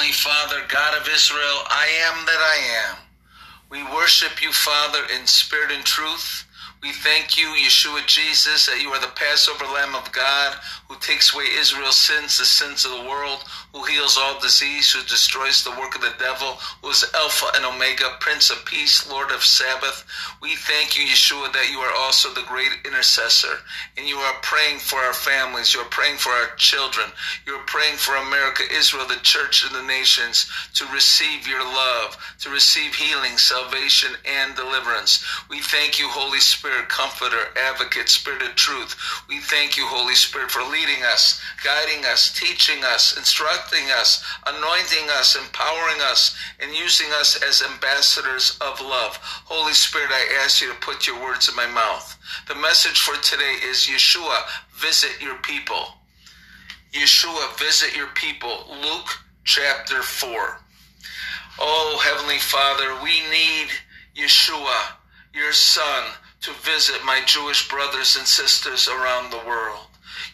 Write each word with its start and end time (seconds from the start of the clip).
Heavenly 0.00 0.16
Father, 0.16 0.62
God 0.68 0.98
of 0.98 1.06
Israel, 1.12 1.58
I 1.68 1.86
am 2.08 2.24
that 2.24 2.40
I 2.40 2.88
am. 2.88 2.96
We 3.68 3.84
worship 3.94 4.42
you, 4.42 4.50
Father, 4.50 5.00
in 5.14 5.26
spirit 5.26 5.70
and 5.70 5.84
truth. 5.84 6.46
We 6.82 6.92
thank 6.92 7.36
you, 7.36 7.46
Yeshua 7.48 8.06
Jesus, 8.06 8.64
that 8.64 8.80
you 8.80 8.88
are 8.88 9.00
the 9.00 9.12
Passover 9.14 9.66
Lamb 9.66 9.94
of 9.94 10.10
God 10.12 10.56
who 10.88 10.96
takes 10.98 11.32
away 11.32 11.44
Israel's 11.56 11.96
sins, 11.96 12.38
the 12.38 12.44
sins 12.44 12.84
of 12.84 12.90
the 12.90 13.08
world, 13.08 13.44
who 13.72 13.84
heals 13.84 14.18
all 14.18 14.40
disease, 14.40 14.90
who 14.90 15.00
destroys 15.02 15.62
the 15.62 15.70
work 15.78 15.94
of 15.94 16.00
the 16.00 16.14
devil, 16.18 16.58
who 16.82 16.88
is 16.88 17.04
Alpha 17.14 17.46
and 17.54 17.64
Omega, 17.64 18.16
Prince 18.18 18.50
of 18.50 18.64
Peace, 18.64 19.08
Lord 19.08 19.30
of 19.30 19.44
Sabbath. 19.44 20.04
We 20.42 20.56
thank 20.56 20.98
you, 20.98 21.04
Yeshua, 21.04 21.52
that 21.52 21.70
you 21.70 21.78
are 21.78 21.94
also 22.00 22.32
the 22.34 22.48
great 22.48 22.72
intercessor, 22.84 23.58
and 23.96 24.08
you 24.08 24.16
are 24.16 24.34
praying 24.42 24.78
for 24.78 24.98
our 24.98 25.12
families, 25.12 25.72
you 25.74 25.80
are 25.80 25.94
praying 25.94 26.16
for 26.16 26.30
our 26.30 26.56
children, 26.56 27.06
you 27.46 27.54
are 27.54 27.66
praying 27.66 27.96
for 27.96 28.16
America, 28.16 28.64
Israel, 28.74 29.06
the 29.06 29.22
church, 29.22 29.64
and 29.64 29.74
the 29.74 29.86
nations 29.86 30.50
to 30.74 30.84
receive 30.86 31.46
your 31.46 31.62
love, 31.62 32.16
to 32.40 32.50
receive 32.50 32.96
healing, 32.96 33.36
salvation, 33.38 34.10
and 34.24 34.56
deliverance. 34.56 35.24
We 35.48 35.60
thank 35.60 36.00
you, 36.00 36.08
Holy 36.08 36.40
Spirit, 36.40 36.69
Comforter, 36.88 37.48
Advocate, 37.56 38.08
Spirit 38.08 38.42
of 38.42 38.54
Truth. 38.54 38.96
We 39.28 39.40
thank 39.40 39.76
you, 39.76 39.86
Holy 39.86 40.14
Spirit, 40.14 40.50
for 40.50 40.62
leading 40.62 41.02
us, 41.04 41.40
guiding 41.64 42.04
us, 42.04 42.32
teaching 42.38 42.84
us, 42.84 43.16
instructing 43.16 43.90
us, 43.90 44.24
anointing 44.46 45.08
us, 45.18 45.36
empowering 45.36 46.00
us, 46.02 46.36
and 46.60 46.74
using 46.74 47.08
us 47.12 47.42
as 47.42 47.62
ambassadors 47.62 48.58
of 48.60 48.80
love. 48.80 49.16
Holy 49.44 49.72
Spirit, 49.72 50.10
I 50.10 50.42
ask 50.44 50.60
you 50.60 50.68
to 50.72 50.78
put 50.80 51.06
your 51.06 51.20
words 51.22 51.48
in 51.48 51.56
my 51.56 51.66
mouth. 51.66 52.16
The 52.48 52.54
message 52.54 53.00
for 53.00 53.16
today 53.22 53.56
is 53.64 53.88
Yeshua, 53.90 54.42
visit 54.74 55.20
your 55.20 55.36
people. 55.36 55.94
Yeshua, 56.92 57.58
visit 57.58 57.96
your 57.96 58.08
people. 58.08 58.66
Luke 58.82 59.08
chapter 59.44 60.02
4. 60.02 60.58
Oh, 61.60 62.00
Heavenly 62.02 62.38
Father, 62.38 63.02
we 63.02 63.20
need 63.30 63.68
Yeshua, 64.16 64.94
your 65.34 65.52
Son, 65.52 66.04
to 66.42 66.52
visit 66.52 67.04
my 67.04 67.20
Jewish 67.26 67.68
brothers 67.68 68.16
and 68.16 68.26
sisters 68.26 68.88
around 68.88 69.30
the 69.30 69.46
world. 69.46 69.86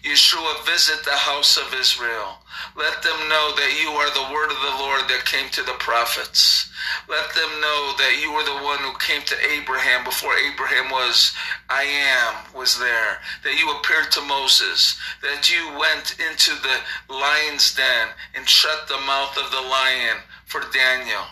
Yeshua, 0.03 0.65
visit 0.65 1.05
the 1.05 1.11
house 1.11 1.57
of 1.57 1.75
Israel. 1.75 2.39
Let 2.77 3.03
them 3.03 3.29
know 3.29 3.53
that 3.57 3.79
you 3.83 3.91
are 3.91 4.11
the 4.15 4.33
word 4.33 4.51
of 4.51 4.61
the 4.62 4.79
Lord 4.79 5.03
that 5.09 5.25
came 5.27 5.49
to 5.51 5.62
the 5.62 5.79
prophets. 5.79 6.71
Let 7.09 7.34
them 7.34 7.61
know 7.61 7.95
that 7.99 8.19
you 8.23 8.33
were 8.33 8.45
the 8.45 8.65
one 8.65 8.79
who 8.79 8.97
came 8.99 9.23
to 9.23 9.51
Abraham 9.51 10.05
before 10.05 10.34
Abraham 10.37 10.91
was, 10.91 11.34
I 11.69 11.83
am, 11.83 12.55
was 12.55 12.79
there. 12.79 13.19
That 13.43 13.59
you 13.59 13.71
appeared 13.73 14.12
to 14.12 14.23
Moses. 14.23 14.97
That 15.23 15.51
you 15.51 15.77
went 15.79 16.17
into 16.23 16.55
the 16.62 16.79
lion's 17.12 17.75
den 17.75 18.09
and 18.34 18.49
shut 18.49 18.87
the 18.87 19.01
mouth 19.07 19.37
of 19.37 19.51
the 19.51 19.61
lion 19.61 20.19
for 20.47 20.63
Daniel. 20.73 21.23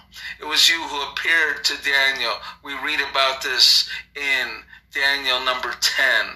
It 0.41 0.45
was 0.45 0.69
you 0.69 0.81
who 0.83 1.11
appeared 1.11 1.65
to 1.65 1.83
Daniel. 1.83 2.35
We 2.63 2.75
read 2.85 3.01
about 3.01 3.43
this 3.43 3.89
in 4.15 4.49
Daniel 4.93 5.41
number 5.45 5.73
10. 5.81 6.27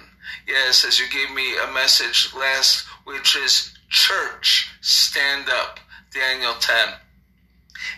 Yes, 0.47 0.83
as 0.83 0.99
you 0.99 1.05
gave 1.09 1.33
me 1.35 1.55
a 1.57 1.71
message 1.71 2.33
last, 2.35 2.85
which 3.03 3.35
is 3.35 3.73
church, 3.89 4.71
stand 4.81 5.49
up. 5.49 5.79
Daniel 6.11 6.53
10. 6.59 6.89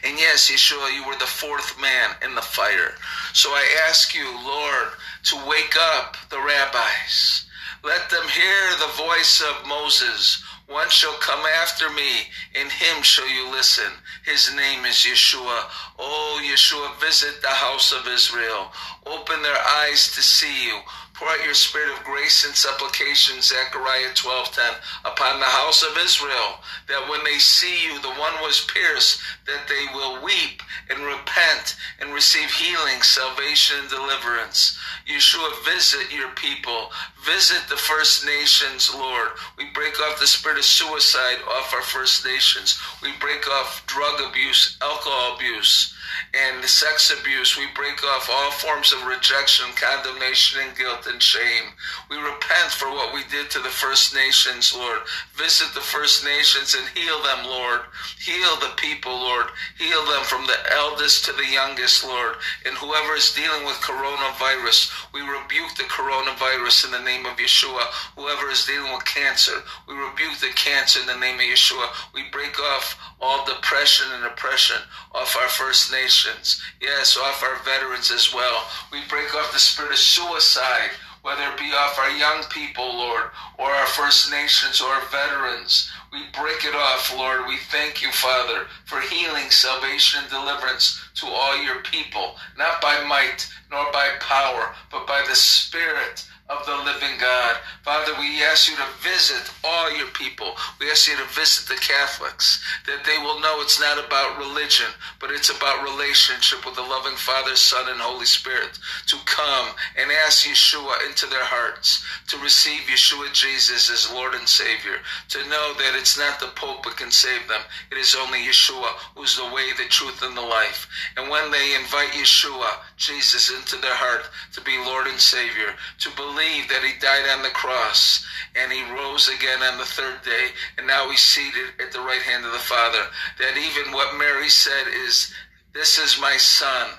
And 0.03 0.19
yes, 0.19 0.51
Yeshua, 0.51 0.93
you 0.93 1.07
were 1.07 1.17
the 1.17 1.25
fourth 1.25 1.79
man 1.79 2.15
in 2.23 2.35
the 2.35 2.41
fire. 2.41 2.93
So 3.33 3.49
I 3.49 3.85
ask 3.87 4.13
you, 4.13 4.25
Lord, 4.45 4.89
to 5.25 5.47
wake 5.47 5.75
up 5.95 6.17
the 6.29 6.39
rabbis. 6.39 7.45
Let 7.83 8.09
them 8.09 8.27
hear 8.27 8.69
the 8.79 8.93
voice 8.97 9.41
of 9.41 9.67
Moses. 9.67 10.43
One 10.67 10.89
shall 10.89 11.13
come 11.15 11.45
after 11.61 11.89
me, 11.89 12.27
and 12.55 12.71
him 12.71 13.01
shall 13.01 13.29
you 13.29 13.49
listen. 13.51 13.91
His 14.23 14.53
name 14.55 14.85
is 14.85 14.97
Yeshua. 14.97 15.63
Oh, 15.97 16.41
Yeshua, 16.45 16.99
visit 17.01 17.41
the 17.41 17.47
house 17.47 17.91
of 17.91 18.07
Israel. 18.07 18.71
Open 19.05 19.41
their 19.41 19.57
eyes 19.57 20.11
to 20.13 20.21
see 20.21 20.65
you. 20.65 20.77
Pour 21.21 21.29
out 21.29 21.45
your 21.45 21.53
spirit 21.53 21.95
of 21.95 22.03
grace 22.03 22.43
and 22.45 22.55
supplication, 22.55 23.43
Zechariah 23.43 24.11
12:10, 24.15 24.73
upon 25.05 25.39
the 25.39 25.45
house 25.45 25.83
of 25.83 25.95
Israel, 25.95 26.63
that 26.87 27.07
when 27.07 27.23
they 27.23 27.37
see 27.37 27.83
you, 27.83 27.99
the 27.99 28.09
one 28.09 28.41
was 28.41 28.65
pierced, 28.65 29.21
that 29.45 29.67
they 29.67 29.85
will 29.93 30.19
weep 30.23 30.63
and 30.89 31.05
repent 31.05 31.75
and 31.99 32.11
receive 32.11 32.51
healing, 32.51 33.03
salvation, 33.03 33.81
and 33.81 33.89
deliverance. 33.89 34.79
Yeshua, 35.05 35.63
visit 35.63 36.11
your 36.11 36.29
people. 36.29 36.91
Visit 37.23 37.69
the 37.69 37.77
First 37.77 38.25
Nations, 38.25 38.91
Lord. 38.91 39.33
We 39.57 39.65
break 39.75 39.99
off 39.99 40.19
the 40.19 40.25
spirit 40.25 40.57
of 40.57 40.65
suicide 40.65 41.37
off 41.47 41.71
our 41.71 41.83
First 41.83 42.25
Nations. 42.25 42.79
We 42.99 43.11
break 43.19 43.47
off 43.47 43.85
drug 43.85 44.21
abuse, 44.21 44.75
alcohol 44.81 45.35
abuse 45.35 45.93
and 46.33 46.63
sex 46.65 47.11
abuse. 47.11 47.57
We 47.57 47.67
break 47.75 48.03
off 48.03 48.29
all 48.31 48.51
forms 48.51 48.93
of 48.93 49.05
rejection, 49.05 49.65
condemnation, 49.75 50.61
and 50.65 50.77
guilt 50.77 51.07
and 51.07 51.21
shame. 51.21 51.73
We 52.09 52.17
repent 52.17 52.71
for 52.71 52.89
what 52.89 53.13
we 53.13 53.23
did 53.29 53.49
to 53.51 53.59
the 53.59 53.69
First 53.69 54.13
Nations, 54.13 54.75
Lord. 54.75 54.99
Visit 55.35 55.73
the 55.73 55.81
First 55.81 56.23
Nations 56.23 56.75
and 56.75 56.87
heal 56.97 57.21
them, 57.23 57.45
Lord. 57.45 57.81
Heal 58.19 58.55
the 58.59 58.73
people, 58.77 59.13
Lord. 59.13 59.47
Heal 59.77 60.03
them 60.05 60.23
from 60.23 60.45
the 60.45 60.57
eldest 60.75 61.25
to 61.25 61.33
the 61.33 61.47
youngest, 61.47 62.03
Lord. 62.05 62.35
And 62.65 62.75
whoever 62.75 63.15
is 63.15 63.33
dealing 63.33 63.65
with 63.65 63.75
coronavirus, 63.81 64.91
we 65.13 65.21
rebuke 65.21 65.75
the 65.77 65.89
coronavirus 65.89 66.85
in 66.85 66.91
the 66.91 67.05
name 67.05 67.25
of 67.25 67.37
Yeshua. 67.37 67.83
Whoever 68.15 68.49
is 68.49 68.65
dealing 68.65 68.91
with 68.93 69.05
cancer, 69.05 69.63
we 69.87 69.95
rebuke 69.95 70.37
the 70.39 70.53
cancer 70.55 70.99
in 70.99 71.07
the 71.07 71.17
name 71.17 71.35
of 71.35 71.45
Yeshua. 71.45 71.87
We 72.13 72.23
break 72.31 72.59
off 72.59 72.97
all 73.21 73.45
depression 73.45 74.07
and 74.15 74.25
oppression 74.25 74.77
off 75.13 75.37
our 75.37 75.49
First 75.49 75.91
Nations. 75.91 76.00
Yes, 76.01 77.15
off 77.15 77.43
our 77.43 77.57
veterans 77.63 78.09
as 78.11 78.33
well. 78.33 78.65
We 78.91 79.01
break 79.07 79.35
off 79.35 79.53
the 79.53 79.59
spirit 79.59 79.91
of 79.91 79.97
suicide, 79.97 80.89
whether 81.21 81.43
it 81.43 81.59
be 81.59 81.71
off 81.73 81.99
our 81.99 82.09
young 82.09 82.43
people, 82.49 82.85
Lord, 82.85 83.25
or 83.59 83.67
our 83.67 83.85
First 83.85 84.31
Nations 84.31 84.81
or 84.81 84.87
our 84.89 85.05
veterans. 85.11 85.91
We 86.11 86.23
break 86.33 86.65
it 86.65 86.73
off, 86.73 87.15
Lord. 87.15 87.45
We 87.47 87.57
thank 87.69 88.01
you, 88.01 88.11
Father, 88.11 88.65
for 88.85 88.99
healing, 88.99 89.51
salvation, 89.51 90.21
and 90.23 90.29
deliverance 90.31 90.99
to 91.17 91.27
all 91.27 91.61
your 91.63 91.83
people, 91.83 92.35
not 92.57 92.81
by 92.81 93.03
might 93.07 93.47
nor 93.69 93.91
by 93.91 94.09
power, 94.19 94.73
but 94.91 95.05
by 95.05 95.23
the 95.27 95.35
Spirit 95.35 96.25
of 96.51 96.65
the 96.65 96.75
living 96.83 97.17
God. 97.19 97.55
Father, 97.83 98.11
we 98.19 98.43
ask 98.43 98.69
you 98.69 98.75
to 98.75 98.87
visit 99.01 99.49
all 99.63 99.95
your 99.95 100.07
people. 100.07 100.53
We 100.79 100.91
ask 100.91 101.07
you 101.07 101.15
to 101.15 101.33
visit 101.33 101.67
the 101.67 101.79
Catholics, 101.79 102.61
that 102.85 103.05
they 103.05 103.17
will 103.17 103.39
know 103.39 103.61
it's 103.61 103.79
not 103.79 104.03
about 104.03 104.37
religion, 104.37 104.87
but 105.19 105.31
it's 105.31 105.49
about 105.49 105.83
relationship 105.83 106.65
with 106.65 106.75
the 106.75 106.81
loving 106.81 107.15
Father, 107.15 107.55
Son, 107.55 107.87
and 107.89 107.99
Holy 107.99 108.25
Spirit, 108.25 108.77
to 109.07 109.15
come 109.25 109.69
and 109.97 110.11
ask 110.25 110.45
Yeshua 110.45 111.07
into 111.07 111.25
their 111.27 111.45
hearts, 111.45 112.03
to 112.27 112.37
receive 112.39 112.81
Yeshua 112.81 113.31
Jesus 113.33 113.89
as 113.89 114.11
Lord 114.11 114.33
and 114.33 114.47
Savior, 114.47 114.99
to 115.29 115.39
know 115.49 115.73
that 115.77 115.95
it's 115.95 116.19
not 116.19 116.39
the 116.39 116.51
Pope 116.55 116.83
that 116.83 116.97
can 116.97 117.11
save 117.11 117.47
them. 117.47 117.61
It 117.91 117.97
is 117.97 118.15
only 118.15 118.39
Yeshua 118.39 118.91
who's 119.15 119.37
the 119.37 119.45
way, 119.55 119.71
the 119.77 119.87
truth, 119.89 120.21
and 120.21 120.35
the 120.35 120.41
life. 120.41 120.87
And 121.17 121.29
when 121.29 121.49
they 121.49 121.75
invite 121.75 122.09
Yeshua, 122.09 122.83
Jesus, 122.97 123.49
into 123.49 123.77
their 123.77 123.95
heart 123.95 124.29
to 124.53 124.61
be 124.61 124.77
Lord 124.85 125.07
and 125.07 125.19
Savior, 125.19 125.73
to 125.99 126.09
believe 126.15 126.40
believe 126.41 126.67
that 126.69 126.83
he 126.83 126.99
died 126.99 127.29
on 127.37 127.43
the 127.43 127.49
cross 127.49 128.25
and 128.55 128.71
he 128.71 128.81
rose 128.91 129.29
again 129.29 129.61
on 129.61 129.77
the 129.77 129.85
third 129.85 130.21
day 130.23 130.47
and 130.77 130.87
now 130.87 131.09
he's 131.09 131.19
seated 131.19 131.69
at 131.79 131.91
the 131.91 131.99
right 131.99 132.21
hand 132.21 132.45
of 132.45 132.51
the 132.51 132.57
Father. 132.57 133.05
That 133.37 133.57
even 133.57 133.93
what 133.93 134.17
Mary 134.17 134.49
said 134.49 134.87
is, 135.05 135.31
This 135.73 135.99
is 135.99 136.19
my 136.19 136.37
son. 136.37 136.89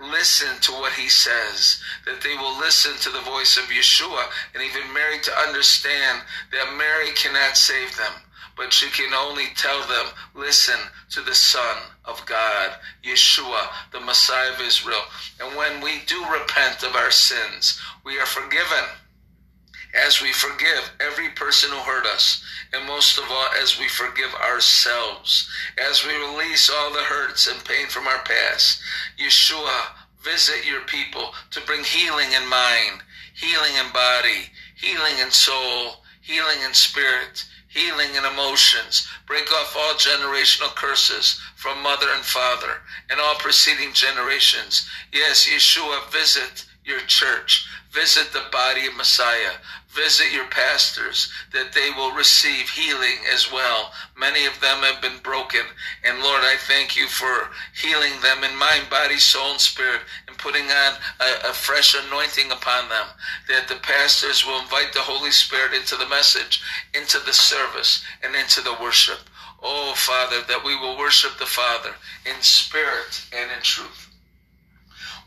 Listen 0.00 0.48
to 0.62 0.72
what 0.72 0.92
he 0.92 1.08
says. 1.08 1.80
That 2.06 2.20
they 2.22 2.36
will 2.36 2.58
listen 2.58 2.92
to 3.02 3.10
the 3.10 3.24
voice 3.24 3.56
of 3.56 3.64
Yeshua 3.64 4.24
and 4.54 4.62
even 4.62 4.92
Mary 4.94 5.18
to 5.20 5.38
understand 5.46 6.22
that 6.52 6.76
Mary 6.76 7.12
cannot 7.12 7.56
save 7.56 7.96
them 7.96 8.12
but 8.56 8.72
she 8.72 8.88
can 8.90 9.12
only 9.12 9.46
tell 9.54 9.80
them, 9.82 10.06
listen 10.34 10.80
to 11.10 11.20
the 11.20 11.34
Son 11.34 11.76
of 12.04 12.24
God, 12.26 12.70
Yeshua, 13.04 13.68
the 13.92 14.00
Messiah 14.00 14.52
of 14.52 14.60
Israel. 14.60 15.02
And 15.40 15.56
when 15.56 15.80
we 15.82 16.00
do 16.06 16.24
repent 16.32 16.82
of 16.82 16.96
our 16.96 17.10
sins, 17.10 17.80
we 18.04 18.18
are 18.18 18.26
forgiven 18.26 18.84
as 19.94 20.20
we 20.20 20.32
forgive 20.32 20.90
every 21.00 21.28
person 21.30 21.70
who 21.70 21.76
hurt 21.78 22.06
us, 22.06 22.42
and 22.72 22.86
most 22.86 23.18
of 23.18 23.24
all, 23.30 23.46
as 23.62 23.78
we 23.78 23.88
forgive 23.88 24.32
ourselves, 24.34 25.48
as 25.78 26.04
we 26.04 26.14
release 26.14 26.70
all 26.70 26.92
the 26.92 27.00
hurts 27.00 27.46
and 27.46 27.64
pain 27.64 27.86
from 27.86 28.06
our 28.06 28.22
past. 28.24 28.80
Yeshua, 29.18 29.86
visit 30.22 30.66
your 30.66 30.82
people 30.82 31.32
to 31.50 31.60
bring 31.62 31.84
healing 31.84 32.32
in 32.32 32.48
mind, 32.48 33.00
healing 33.34 33.72
in 33.84 33.92
body, 33.92 34.50
healing 34.74 35.18
in 35.22 35.30
soul, 35.30 36.02
healing 36.20 36.58
in 36.66 36.74
spirit, 36.74 37.44
healing 37.76 38.16
and 38.16 38.24
emotions. 38.24 39.06
Break 39.26 39.52
off 39.52 39.76
all 39.76 39.94
generational 39.94 40.74
curses 40.74 41.38
from 41.56 41.82
mother 41.82 42.06
and 42.14 42.24
father 42.24 42.80
and 43.10 43.20
all 43.20 43.34
preceding 43.34 43.92
generations. 43.92 44.88
Yes, 45.12 45.46
Yeshua, 45.46 46.10
visit 46.10 46.64
your 46.86 47.00
church. 47.00 47.68
Visit 47.90 48.32
the 48.32 48.44
body 48.52 48.86
of 48.86 48.96
Messiah. 48.96 49.52
Visit 49.88 50.30
your 50.30 50.46
pastors 50.48 51.32
that 51.52 51.72
they 51.72 51.90
will 51.96 52.12
receive 52.12 52.68
healing 52.68 53.16
as 53.32 53.50
well. 53.50 53.92
Many 54.16 54.44
of 54.46 54.60
them 54.60 54.82
have 54.82 55.00
been 55.00 55.18
broken. 55.22 55.62
And 56.04 56.22
Lord, 56.22 56.42
I 56.44 56.56
thank 56.68 56.96
you 56.96 57.06
for 57.08 57.48
healing 57.74 58.12
them 58.20 58.44
in 58.44 58.54
mind, 58.58 58.90
body, 58.90 59.16
soul, 59.16 59.52
and 59.52 59.60
spirit 59.60 60.02
and 60.28 60.36
putting 60.36 60.64
on 60.64 60.92
a, 61.20 61.48
a 61.50 61.52
fresh 61.52 61.96
anointing 61.96 62.52
upon 62.52 62.88
them. 62.90 63.06
That 63.48 63.68
the 63.68 63.76
pastors 63.76 64.46
will 64.46 64.60
invite 64.60 64.92
the 64.92 65.00
Holy 65.00 65.30
Spirit 65.30 65.72
into 65.72 65.96
the 65.96 66.08
message, 66.08 66.62
into 66.94 67.18
the 67.24 67.32
service, 67.32 68.04
and 68.22 68.34
into 68.34 68.60
the 68.60 68.76
worship. 68.80 69.18
Oh, 69.62 69.94
Father, 69.96 70.42
that 70.48 70.62
we 70.64 70.76
will 70.76 70.98
worship 70.98 71.38
the 71.38 71.46
Father 71.46 71.94
in 72.26 72.40
spirit 72.42 73.26
and 73.32 73.50
in 73.50 73.62
truth. 73.62 74.05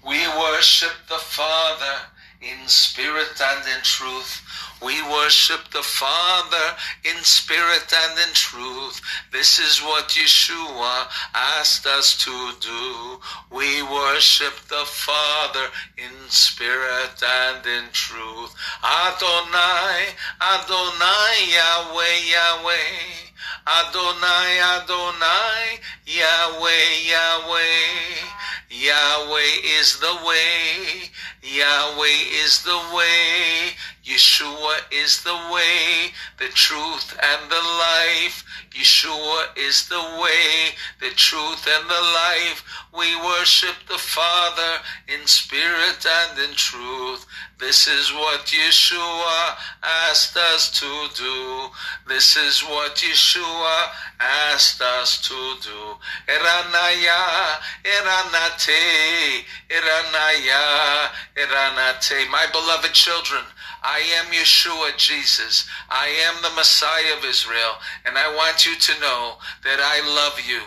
We 0.06 0.28
worship 0.28 0.94
the 1.10 1.18
Father 1.18 2.08
in 2.42 2.68
spirit 2.68 3.42
and 3.42 3.68
in 3.68 3.84
truth. 3.84 4.42
We 4.82 5.02
worship 5.04 5.70
the 5.72 5.84
Father 5.84 6.78
in 7.04 7.22
spirit 7.24 7.94
and 7.94 8.18
in 8.18 8.34
truth. 8.34 9.02
This 9.32 9.60
is 9.60 9.80
what 9.84 10.08
Yeshua 10.08 11.08
asked 11.36 11.86
us 11.86 12.18
to 12.20 12.52
do. 12.62 13.20
We 13.52 13.84
worship 13.84 14.54
the 14.70 14.86
Father 14.86 15.68
in 15.98 16.30
spirit 16.30 17.22
and 17.22 17.66
in 17.66 17.92
truth. 17.92 18.56
Adonai, 18.82 20.16
Adonai, 20.40 21.36
Yahweh, 21.52 22.18
Yahweh. 22.32 23.30
Adonai, 23.68 24.60
Adonai, 24.62 25.80
Yahweh, 26.06 26.88
Yahweh. 27.04 28.39
Yahweh 28.70 29.80
is 29.80 30.00
the 30.00 30.16
way. 30.26 31.10
Yahweh 31.42 32.44
is 32.44 32.62
the 32.64 32.82
way. 32.96 33.74
Yeshua 34.06 34.78
is 34.92 35.24
the 35.24 35.36
way, 35.52 36.12
the 36.38 36.50
truth, 36.50 37.18
and 37.22 37.50
the 37.50 37.56
life. 37.56 38.44
Yeshua 38.72 39.58
is 39.58 39.88
the 39.90 40.02
way, 40.22 40.76
the 41.00 41.10
truth, 41.16 41.68
and 41.68 41.90
the 41.90 41.94
life. 41.94 42.64
We 42.98 43.16
worship 43.18 43.76
the 43.88 43.98
Father 43.98 44.82
in 45.08 45.26
spirit 45.26 46.06
and 46.06 46.40
in 46.40 46.56
truth. 46.56 47.26
This 47.60 47.88
is 47.88 48.14
what 48.14 48.46
Yeshua 48.46 49.56
asked 49.84 50.38
us 50.38 50.72
to 50.80 51.08
do. 51.16 51.70
This 52.08 52.38
is 52.38 52.62
what 52.62 52.96
Yeshua 52.96 53.90
asked 54.20 54.82
us 54.82 55.22
to 55.28 55.56
do. 55.62 55.98
Eranaya, 56.28 57.60
Eranate, 57.84 59.44
Eranaya, 59.70 61.10
Eranate. 61.36 62.30
My 62.30 62.46
beloved 62.52 62.94
children, 62.94 63.44
I 63.84 64.00
am 64.18 64.26
Yeshua, 64.32 64.96
Jesus. 64.98 65.68
I 65.90 66.08
am 66.28 66.42
the 66.42 66.56
Messiah 66.56 67.18
of 67.18 67.26
Israel. 67.26 67.78
And 68.06 68.18
I 68.18 68.34
want 68.36 68.66
you 68.66 68.76
to 68.76 69.02
know 69.02 69.38
that 69.64 69.80
I 69.80 70.06
love 70.16 70.40
you. 70.48 70.62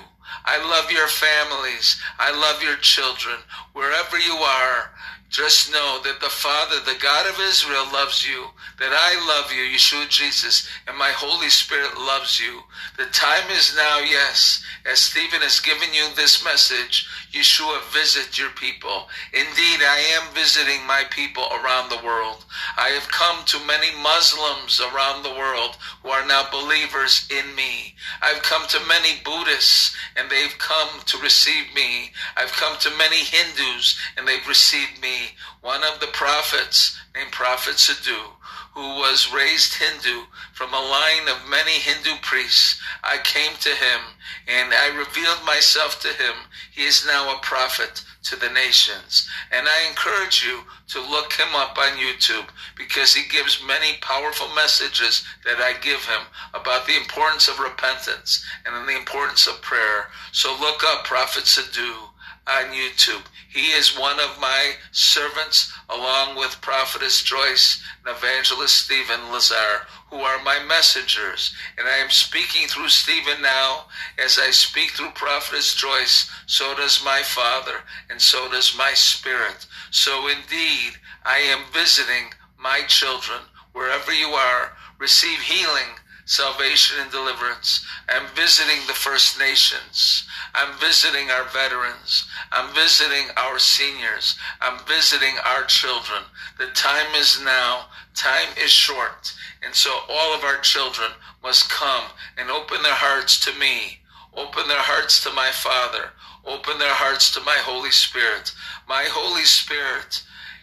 I 0.44 0.58
love 0.68 0.90
your 0.90 1.08
families. 1.08 2.00
I 2.18 2.32
love 2.32 2.62
your 2.62 2.76
children. 2.76 3.36
Wherever 3.74 4.18
you 4.18 4.34
are, 4.34 4.90
just 5.32 5.72
know 5.72 5.98
that 6.04 6.20
the 6.20 6.28
Father, 6.28 6.76
the 6.84 7.00
God 7.00 7.26
of 7.26 7.40
Israel, 7.40 7.86
loves 7.90 8.28
you, 8.28 8.48
that 8.78 8.92
I 8.92 9.16
love 9.26 9.50
you, 9.50 9.62
Yeshua 9.62 10.06
Jesus, 10.10 10.68
and 10.86 10.96
my 10.96 11.08
Holy 11.08 11.48
Spirit 11.48 11.96
loves 11.96 12.38
you. 12.38 12.60
The 12.98 13.06
time 13.06 13.48
is 13.50 13.74
now, 13.74 14.00
yes, 14.00 14.62
as 14.84 15.00
Stephen 15.00 15.40
has 15.40 15.58
given 15.58 15.94
you 15.94 16.04
this 16.14 16.44
message, 16.44 17.08
Yeshua, 17.32 17.80
visit 17.94 18.38
your 18.38 18.50
people. 18.50 19.08
Indeed, 19.32 19.80
I 19.80 20.20
am 20.20 20.34
visiting 20.34 20.86
my 20.86 21.04
people 21.08 21.44
around 21.44 21.88
the 21.88 22.04
world. 22.04 22.44
I 22.76 22.88
have 22.90 23.08
come 23.08 23.42
to 23.46 23.66
many 23.66 23.88
Muslims 24.02 24.80
around 24.80 25.22
the 25.22 25.30
world 25.32 25.76
who 26.02 26.10
are 26.10 26.26
now 26.26 26.50
believers 26.50 27.26
in 27.30 27.54
me. 27.54 27.94
I've 28.20 28.42
come 28.42 28.66
to 28.68 28.86
many 28.86 29.20
Buddhists 29.24 29.96
and 30.16 30.28
they've 30.28 30.58
come 30.58 30.88
to 31.06 31.18
receive 31.18 31.72
me. 31.74 32.12
I've 32.36 32.52
come 32.52 32.76
to 32.80 32.98
many 32.98 33.18
Hindus 33.18 33.98
and 34.18 34.28
they've 34.28 34.46
received 34.46 35.00
me. 35.00 35.21
One 35.60 35.82
of 35.84 36.00
the 36.00 36.08
prophets 36.08 36.98
named 37.14 37.32
Prophet 37.32 37.78
Sadhu 37.78 38.32
who 38.74 38.80
was 38.80 39.32
raised 39.32 39.74
Hindu 39.74 40.22
from 40.54 40.72
a 40.72 40.80
line 40.80 41.28
of 41.28 41.48
many 41.48 41.72
Hindu 41.72 42.16
priests. 42.22 42.80
I 43.04 43.18
came 43.22 43.52
to 43.60 43.68
him 43.68 44.00
and 44.48 44.72
I 44.72 44.96
revealed 44.96 45.44
myself 45.44 46.00
to 46.00 46.08
him. 46.08 46.34
He 46.70 46.84
is 46.84 47.04
now 47.06 47.34
a 47.34 47.40
prophet 47.40 48.02
to 48.24 48.36
the 48.36 48.48
nations. 48.48 49.28
And 49.50 49.68
I 49.68 49.88
encourage 49.88 50.42
you 50.42 50.60
to 50.88 51.00
look 51.00 51.34
him 51.34 51.54
up 51.54 51.76
on 51.76 51.98
YouTube 51.98 52.48
because 52.74 53.14
he 53.14 53.28
gives 53.28 53.62
many 53.66 53.98
powerful 54.00 54.48
messages 54.54 55.22
that 55.44 55.58
I 55.58 55.78
give 55.82 56.04
him 56.06 56.22
about 56.54 56.86
the 56.86 56.96
importance 56.96 57.48
of 57.48 57.58
repentance 57.58 58.42
and 58.64 58.88
the 58.88 58.96
importance 58.96 59.46
of 59.46 59.60
prayer. 59.60 60.08
So 60.32 60.56
look 60.58 60.82
up 60.82 61.04
Prophet 61.04 61.46
Sadhu 61.46 62.08
on 62.46 62.72
YouTube. 62.72 63.22
He 63.48 63.70
is 63.72 63.98
one 63.98 64.18
of 64.18 64.40
my 64.40 64.72
servants, 64.92 65.72
along 65.88 66.36
with 66.36 66.60
Prophetess 66.60 67.22
Joyce 67.22 67.82
and 68.04 68.16
Evangelist 68.16 68.74
Stephen 68.74 69.30
Lazar, 69.30 69.86
who 70.10 70.16
are 70.16 70.42
my 70.42 70.58
messengers. 70.66 71.54
And 71.78 71.86
I 71.86 71.98
am 71.98 72.10
speaking 72.10 72.66
through 72.66 72.88
Stephen 72.88 73.42
now. 73.42 73.86
As 74.18 74.38
I 74.38 74.50
speak 74.50 74.92
through 74.92 75.10
Prophetess 75.10 75.74
Joyce, 75.74 76.30
so 76.46 76.74
does 76.74 77.04
my 77.04 77.22
Father, 77.22 77.84
and 78.10 78.20
so 78.20 78.50
does 78.50 78.76
my 78.76 78.92
Spirit. 78.94 79.66
So 79.90 80.28
indeed, 80.28 80.94
I 81.24 81.38
am 81.38 81.72
visiting 81.72 82.32
my 82.58 82.82
children 82.88 83.40
wherever 83.72 84.12
you 84.12 84.28
are. 84.28 84.72
Receive 84.98 85.40
healing 85.40 85.98
salvation 86.24 86.98
and 87.00 87.10
deliverance. 87.10 87.84
I'm 88.08 88.26
visiting 88.34 88.86
the 88.86 88.94
First 88.94 89.38
Nations. 89.38 90.26
I'm 90.54 90.78
visiting 90.78 91.30
our 91.30 91.44
veterans. 91.44 92.26
I'm 92.50 92.74
visiting 92.74 93.30
our 93.36 93.58
seniors. 93.58 94.36
I'm 94.60 94.78
visiting 94.86 95.34
our 95.44 95.64
children. 95.64 96.22
The 96.58 96.66
time 96.68 97.14
is 97.16 97.40
now. 97.42 97.86
Time 98.14 98.48
is 98.62 98.70
short. 98.70 99.34
And 99.64 99.74
so 99.74 99.90
all 100.08 100.34
of 100.34 100.44
our 100.44 100.58
children 100.58 101.10
must 101.42 101.70
come 101.70 102.04
and 102.36 102.50
open 102.50 102.82
their 102.82 102.94
hearts 102.94 103.38
to 103.44 103.58
me, 103.58 103.98
open 104.34 104.68
their 104.68 104.78
hearts 104.78 105.22
to 105.24 105.32
my 105.32 105.50
Father, 105.50 106.10
open 106.44 106.78
their 106.78 106.94
hearts 106.94 107.32
to 107.32 107.40
my 107.40 107.56
Holy 107.56 107.90
Spirit. 107.90 108.52
My 108.88 109.04
Holy 109.08 109.44
Spirit 109.44 110.22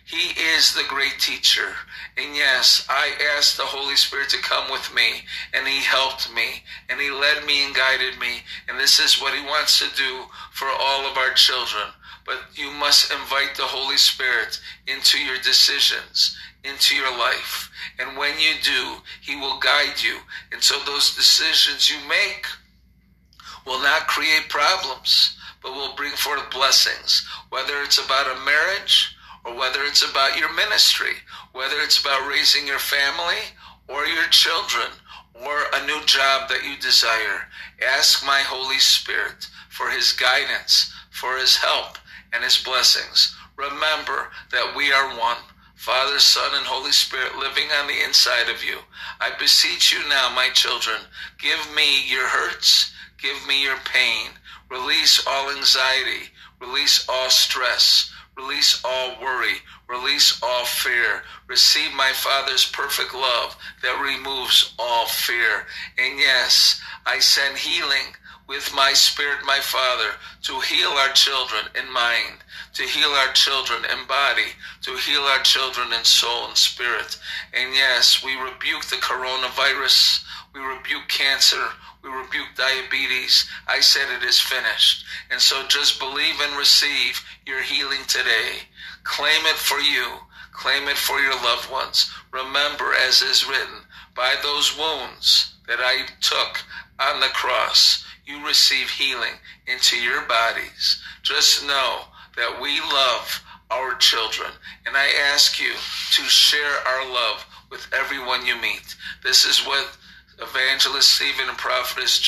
he 0.09 0.33
is 0.55 0.73
the 0.73 0.85
great 0.89 1.19
teacher. 1.19 1.75
And 2.17 2.35
yes, 2.35 2.83
I 2.89 3.11
asked 3.37 3.57
the 3.57 3.63
Holy 3.63 3.95
Spirit 3.95 4.29
to 4.29 4.41
come 4.41 4.71
with 4.71 4.91
me, 4.91 5.21
and 5.53 5.67
He 5.67 5.81
helped 5.81 6.33
me, 6.33 6.63
and 6.89 6.99
He 6.99 7.11
led 7.11 7.45
me 7.45 7.63
and 7.63 7.75
guided 7.75 8.17
me. 8.17 8.41
And 8.67 8.79
this 8.79 8.99
is 8.99 9.21
what 9.21 9.35
He 9.35 9.45
wants 9.45 9.77
to 9.77 9.95
do 9.95 10.23
for 10.51 10.65
all 10.67 11.05
of 11.05 11.15
our 11.15 11.33
children. 11.33 11.83
But 12.25 12.39
you 12.55 12.71
must 12.71 13.11
invite 13.11 13.53
the 13.55 13.69
Holy 13.69 13.97
Spirit 13.97 14.59
into 14.87 15.19
your 15.19 15.37
decisions, 15.43 16.35
into 16.63 16.95
your 16.95 17.15
life. 17.15 17.69
And 17.99 18.17
when 18.17 18.33
you 18.39 18.53
do, 18.63 18.95
He 19.21 19.35
will 19.35 19.59
guide 19.59 20.01
you. 20.01 20.17
And 20.51 20.63
so 20.63 20.79
those 20.87 21.15
decisions 21.15 21.87
you 21.87 21.97
make 22.09 22.47
will 23.63 23.81
not 23.83 24.07
create 24.07 24.49
problems, 24.49 25.37
but 25.61 25.73
will 25.73 25.95
bring 25.95 26.13
forth 26.13 26.49
blessings. 26.49 27.29
Whether 27.51 27.83
it's 27.83 28.03
about 28.03 28.35
a 28.35 28.43
marriage, 28.43 29.15
or 29.45 29.55
whether 29.55 29.83
it's 29.83 30.03
about 30.03 30.37
your 30.37 30.53
ministry, 30.53 31.13
whether 31.51 31.77
it's 31.79 31.99
about 31.99 32.27
raising 32.29 32.67
your 32.67 32.79
family 32.79 33.37
or 33.87 34.05
your 34.05 34.27
children 34.27 34.87
or 35.33 35.65
a 35.73 35.85
new 35.85 36.03
job 36.05 36.49
that 36.49 36.63
you 36.63 36.77
desire. 36.77 37.47
Ask 37.81 38.25
my 38.25 38.39
Holy 38.39 38.79
Spirit 38.79 39.47
for 39.69 39.89
his 39.89 40.11
guidance, 40.13 40.93
for 41.09 41.37
his 41.37 41.55
help, 41.55 41.97
and 42.33 42.43
his 42.43 42.61
blessings. 42.61 43.35
Remember 43.55 44.29
that 44.51 44.75
we 44.75 44.91
are 44.91 45.17
one. 45.17 45.37
Father, 45.75 46.19
Son, 46.19 46.51
and 46.53 46.65
Holy 46.65 46.91
Spirit 46.91 47.37
living 47.37 47.69
on 47.79 47.87
the 47.87 48.03
inside 48.03 48.49
of 48.49 48.63
you. 48.63 48.79
I 49.21 49.31
beseech 49.39 49.93
you 49.93 50.07
now, 50.09 50.29
my 50.35 50.49
children, 50.49 50.97
give 51.37 51.73
me 51.73 52.05
your 52.05 52.27
hurts, 52.27 52.91
give 53.17 53.47
me 53.47 53.63
your 53.63 53.77
pain, 53.85 54.31
release 54.69 55.25
all 55.25 55.49
anxiety, 55.49 56.31
release 56.59 57.07
all 57.07 57.29
stress, 57.29 58.11
Release 58.39 58.81
all 58.85 59.17
worry. 59.21 59.55
Release 59.89 60.39
all 60.41 60.63
fear. 60.63 61.23
Receive 61.47 61.93
my 61.93 62.11
Father's 62.13 62.65
perfect 62.71 63.13
love 63.13 63.57
that 63.81 64.01
removes 64.01 64.73
all 64.79 65.07
fear. 65.07 65.67
And 65.97 66.17
yes, 66.17 66.81
I 67.05 67.19
send 67.19 67.57
healing 67.57 68.15
with 68.47 68.73
my 68.73 68.93
spirit, 68.93 69.39
my 69.45 69.59
Father, 69.59 70.11
to 70.43 70.59
heal 70.61 70.89
our 70.89 71.09
children 71.09 71.63
in 71.75 71.91
mind, 71.91 72.37
to 72.75 72.83
heal 72.83 73.09
our 73.09 73.33
children 73.33 73.83
in 73.91 74.07
body, 74.07 74.55
to 74.83 74.95
heal 74.95 75.21
our 75.21 75.43
children 75.43 75.91
in 75.91 76.03
soul 76.05 76.47
and 76.47 76.57
spirit. 76.57 77.19
And 77.53 77.73
yes, 77.73 78.23
we 78.23 78.35
rebuke 78.35 78.85
the 78.85 78.97
coronavirus. 78.97 80.23
We 80.53 80.61
rebuke 80.61 81.09
cancer. 81.09 81.63
We 82.01 82.09
rebuke 82.09 82.55
diabetes. 82.55 83.49
I 83.67 83.81
said 83.81 84.07
it 84.09 84.23
is 84.23 84.39
finished. 84.39 85.05
And 85.31 85.41
so 85.41 85.67
just 85.67 85.99
believe 85.99 86.39
and 86.41 86.57
receive 86.57 87.23
your 87.45 87.61
healing 87.61 88.05
today. 88.07 88.67
Claim 89.03 89.45
it 89.45 89.57
for 89.57 89.79
you. 89.79 90.19
Claim 90.53 90.87
it 90.87 90.97
for 90.97 91.19
your 91.19 91.35
loved 91.35 91.69
ones. 91.71 92.11
Remember, 92.31 92.93
as 92.93 93.21
is 93.21 93.47
written, 93.47 93.83
by 94.15 94.35
those 94.41 94.77
wounds 94.77 95.55
that 95.67 95.79
I 95.79 96.05
took 96.21 96.63
on 96.99 97.19
the 97.19 97.27
cross, 97.27 98.05
you 98.25 98.45
receive 98.45 98.89
healing 98.89 99.39
into 99.67 99.97
your 99.97 100.21
bodies. 100.23 101.01
Just 101.23 101.65
know 101.65 102.01
that 102.35 102.61
we 102.61 102.79
love 102.79 103.43
our 103.71 103.95
children. 103.95 104.49
And 104.85 104.95
I 104.97 105.09
ask 105.31 105.59
you 105.59 105.73
to 105.73 106.23
share 106.23 106.87
our 106.87 107.11
love 107.11 107.45
with 107.69 107.87
everyone 107.93 108.45
you 108.45 108.59
meet. 108.61 108.95
This 109.23 109.45
is 109.45 109.65
what 109.65 109.97
Evangelist 110.41 111.13
Stephen 111.13 111.49
and 111.49 111.57
Prophetess 111.57 112.19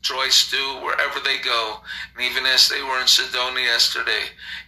Joyce 0.00 0.50
do 0.50 0.80
wherever 0.82 1.20
they 1.20 1.38
go. 1.38 1.80
And 2.14 2.24
even 2.24 2.46
as 2.46 2.68
they 2.68 2.82
were 2.82 3.00
in 3.00 3.06
Sedona 3.06 3.62
yesterday, 3.62 4.24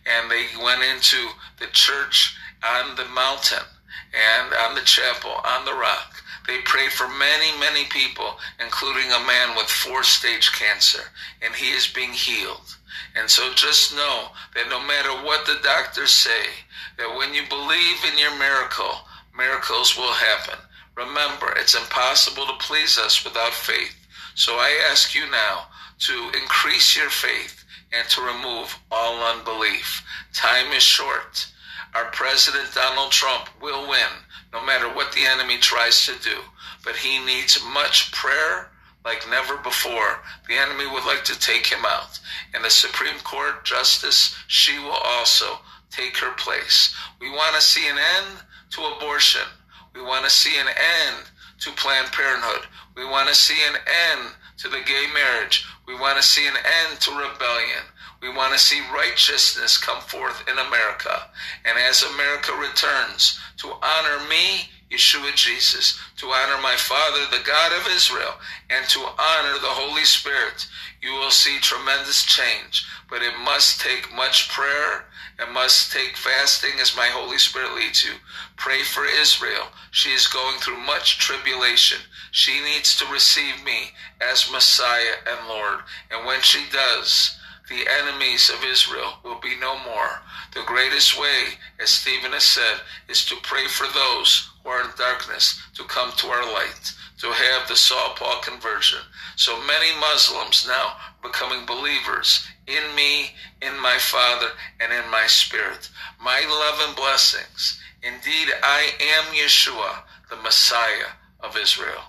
and 0.07 0.31
they 0.31 0.47
went 0.63 0.83
into 0.83 1.29
the 1.59 1.69
church 1.73 2.37
on 2.63 2.97
the 2.97 3.07
mountain 3.07 3.65
and 4.13 4.53
on 4.55 4.75
the 4.75 4.83
chapel 4.83 5.31
on 5.45 5.65
the 5.65 5.75
rock. 5.75 6.23
They 6.47 6.59
prayed 6.65 6.91
for 6.91 7.07
many, 7.07 7.57
many 7.59 7.85
people, 7.85 8.39
including 8.59 9.11
a 9.13 9.27
man 9.27 9.55
with 9.57 9.67
four 9.67 10.03
stage 10.03 10.53
cancer, 10.53 11.03
and 11.43 11.55
he 11.55 11.71
is 11.71 11.87
being 11.87 12.13
healed. 12.13 12.77
And 13.15 13.31
so 13.31 13.53
just 13.55 13.95
know 13.95 14.29
that 14.55 14.69
no 14.69 14.81
matter 14.81 15.11
what 15.25 15.47
the 15.47 15.59
doctors 15.63 16.11
say, 16.11 16.51
that 16.99 17.17
when 17.17 17.35
you 17.35 17.43
believe 17.49 18.05
in 18.11 18.19
your 18.19 18.37
miracle, 18.39 19.07
miracles 19.37 19.97
will 19.97 20.13
happen. 20.13 20.59
Remember, 20.97 21.53
it's 21.57 21.75
impossible 21.75 22.47
to 22.47 22.53
please 22.59 22.99
us 22.99 23.25
without 23.25 23.53
faith. 23.53 23.97
So 24.35 24.55
I 24.55 24.89
ask 24.91 25.15
you 25.15 25.31
now 25.31 25.67
to 26.01 26.31
increase 26.41 26.97
your 26.97 27.11
faith 27.11 27.65
and 27.93 28.09
to 28.09 28.23
remove 28.23 28.79
all 28.91 29.23
unbelief. 29.23 30.05
Time 30.33 30.73
is 30.73 30.83
short. 30.83 31.47
Our 31.95 32.07
President 32.07 32.73
Donald 32.75 33.11
Trump 33.11 33.49
will 33.61 33.89
win 33.89 34.11
no 34.53 34.65
matter 34.65 34.89
what 34.89 35.13
the 35.13 35.25
enemy 35.25 35.59
tries 35.59 36.07
to 36.07 36.13
do. 36.23 36.39
But 36.85 36.97
he 36.97 37.25
needs 37.25 37.63
much 37.65 38.13
prayer 38.13 38.71
like 39.05 39.29
never 39.29 39.57
before. 39.57 40.21
The 40.49 40.55
enemy 40.55 40.87
would 40.87 41.05
like 41.05 41.25
to 41.25 41.39
take 41.39 41.67
him 41.67 41.85
out. 41.85 42.19
And 42.55 42.65
the 42.65 42.71
Supreme 42.71 43.19
Court 43.25 43.65
Justice, 43.65 44.37
she 44.47 44.79
will 44.79 45.01
also 45.05 45.59
take 45.91 46.17
her 46.19 46.33
place. 46.33 46.95
We 47.21 47.31
want 47.31 47.55
to 47.57 47.61
see 47.61 47.89
an 47.89 47.99
end 47.99 48.27
to 48.71 48.85
abortion. 48.85 49.47
We 49.95 50.03
want 50.03 50.25
to 50.25 50.31
see 50.31 50.59
an 50.59 50.69
end 50.69 51.17
to 51.61 51.71
Planned 51.73 52.13
Parenthood. 52.13 52.67
We 52.97 53.05
want 53.05 53.29
to 53.29 53.35
see 53.35 53.59
an 53.69 53.77
end 53.77 54.31
to 54.59 54.69
the 54.69 54.81
gay 54.87 55.07
marriage. 55.13 55.67
We 55.87 55.95
want 55.95 56.17
to 56.17 56.23
see 56.23 56.47
an 56.47 56.57
end 56.57 57.01
to 57.01 57.11
rebellion. 57.11 57.85
We 58.23 58.29
want 58.29 58.53
to 58.53 58.59
see 58.59 58.81
righteousness 58.95 59.79
come 59.79 60.01
forth 60.03 60.47
in 60.49 60.59
America. 60.59 61.29
And 61.65 61.79
as 61.79 62.03
America 62.03 62.53
returns 62.53 63.41
to 63.59 63.69
honor 63.69 64.29
me, 64.29 64.69
Yeshua 64.91 65.35
Jesus, 65.37 65.99
to 66.17 66.27
honor 66.27 66.61
my 66.61 66.75
Father, 66.75 67.25
the 67.31 67.45
God 67.45 67.73
of 67.73 67.87
Israel, 67.93 68.35
and 68.69 68.85
to 68.89 68.99
honor 68.99 69.55
the 69.55 69.69
Holy 69.69 70.05
Spirit, 70.05 70.67
you 71.01 71.13
will 71.13 71.31
see 71.31 71.59
tremendous 71.59 72.25
change. 72.25 72.87
But 73.09 73.23
it 73.23 73.39
must 73.39 73.81
take 73.81 74.13
much 74.15 74.49
prayer 74.49 75.07
and 75.39 75.53
must 75.53 75.93
take 75.93 76.17
fasting 76.17 76.79
as 76.81 76.97
my 76.97 77.07
Holy 77.07 77.39
Spirit 77.39 77.75
leads 77.75 78.05
you. 78.05 78.13
Pray 78.57 78.83
for 78.83 79.05
Israel. 79.05 79.69
She 79.91 80.11
is 80.11 80.27
going 80.27 80.59
through 80.59 80.79
much 80.79 81.19
tribulation. 81.19 81.99
She 82.33 82.61
needs 82.61 82.97
to 82.97 83.07
receive 83.07 83.65
me 83.65 83.93
as 84.21 84.51
Messiah 84.51 85.15
and 85.27 85.49
Lord. 85.49 85.81
And 86.11 86.27
when 86.27 86.41
she 86.43 86.65
does, 86.73 87.39
the 87.69 87.87
enemies 88.03 88.51
of 88.51 88.65
Israel 88.65 89.15
will 89.25 89.39
be 89.41 89.57
no 89.61 89.79
more. 89.85 90.21
The 90.53 90.63
greatest 90.67 91.19
way, 91.19 91.55
as 91.81 91.91
Stephen 91.91 92.33
has 92.33 92.43
said, 92.43 92.81
is 93.09 93.25
to 93.27 93.37
pray 93.43 93.67
for 93.69 93.87
those 93.95 94.50
who 94.63 94.71
are 94.71 94.83
in 94.83 94.91
darkness 94.97 95.61
to 95.75 95.85
come 95.85 96.13
to 96.17 96.27
our 96.29 96.53
light, 96.53 96.93
to 97.19 97.27
have 97.29 97.69
the 97.69 97.77
Saul 97.77 98.15
Paul 98.17 98.41
conversion. 98.43 99.01
So 99.37 99.61
many 99.67 99.99
Muslims 99.99 100.67
now 100.67 100.97
becoming 101.23 101.67
believers 101.67 102.47
in 102.67 102.95
me, 102.95 103.31
in 103.63 103.79
my 103.81 103.99
Father, 103.99 104.49
and 104.81 104.93
in 104.93 105.11
my 105.11 105.27
Spirit. 105.27 105.91
My 106.23 106.41
love 106.49 106.89
and 106.89 106.97
blessings. 106.97 107.81
Indeed, 108.03 108.49
I 108.63 108.91
am 109.19 109.35
Yeshua, 109.35 110.03
the 110.31 110.37
Messiah 110.37 111.13
of 111.41 111.57
Israel. 111.57 112.03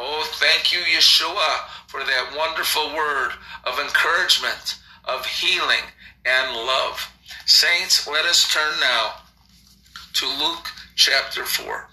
Oh, 0.00 0.28
thank 0.34 0.72
you, 0.72 0.78
Yeshua, 0.80 1.68
for 1.88 2.00
that 2.00 2.34
wonderful 2.36 2.94
word 2.94 3.32
of 3.64 3.78
encouragement, 3.78 4.78
of 5.04 5.26
healing, 5.26 5.84
and 6.24 6.54
love. 6.54 7.10
Saints, 7.46 8.06
let 8.06 8.24
us 8.24 8.52
turn 8.52 8.72
now 8.80 9.14
to 10.14 10.26
Luke 10.26 10.70
chapter 10.98 11.44
4. 11.44 11.88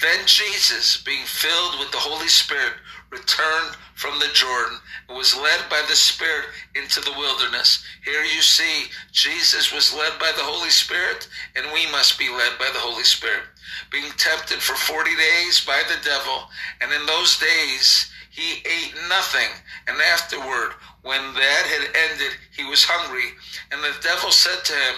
Then 0.00 0.26
Jesus, 0.26 1.02
being 1.02 1.24
filled 1.24 1.78
with 1.80 1.90
the 1.90 1.98
Holy 1.98 2.28
Spirit, 2.28 2.74
returned 3.10 3.76
from 3.94 4.18
the 4.18 4.28
Jordan 4.34 4.78
and 5.08 5.16
was 5.16 5.36
led 5.36 5.70
by 5.70 5.82
the 5.88 5.96
Spirit 5.96 6.46
into 6.74 7.00
the 7.00 7.16
wilderness. 7.16 7.82
Here 8.04 8.22
you 8.22 8.42
see, 8.42 8.90
Jesus 9.12 9.72
was 9.72 9.94
led 9.94 10.18
by 10.18 10.32
the 10.36 10.44
Holy 10.44 10.68
Spirit, 10.68 11.28
and 11.56 11.64
we 11.72 11.90
must 11.90 12.18
be 12.18 12.28
led 12.28 12.58
by 12.58 12.68
the 12.74 12.84
Holy 12.84 13.04
Spirit. 13.04 13.44
Being 13.90 14.10
tempted 14.18 14.58
for 14.58 14.74
40 14.76 15.10
days 15.16 15.64
by 15.64 15.82
the 15.88 16.04
devil, 16.04 16.50
and 16.82 16.92
in 16.92 17.06
those 17.06 17.38
days 17.38 18.10
he 18.30 18.60
ate 18.66 18.94
nothing, 19.08 19.48
and 19.86 19.96
afterward, 20.12 20.72
when 21.02 21.22
that 21.34 21.64
had 21.70 22.10
ended, 22.10 22.36
he 22.56 22.64
was 22.64 22.84
hungry. 22.84 23.34
And 23.72 23.82
the 23.82 23.94
devil 24.02 24.30
said 24.30 24.64
to 24.64 24.72
him, 24.72 24.94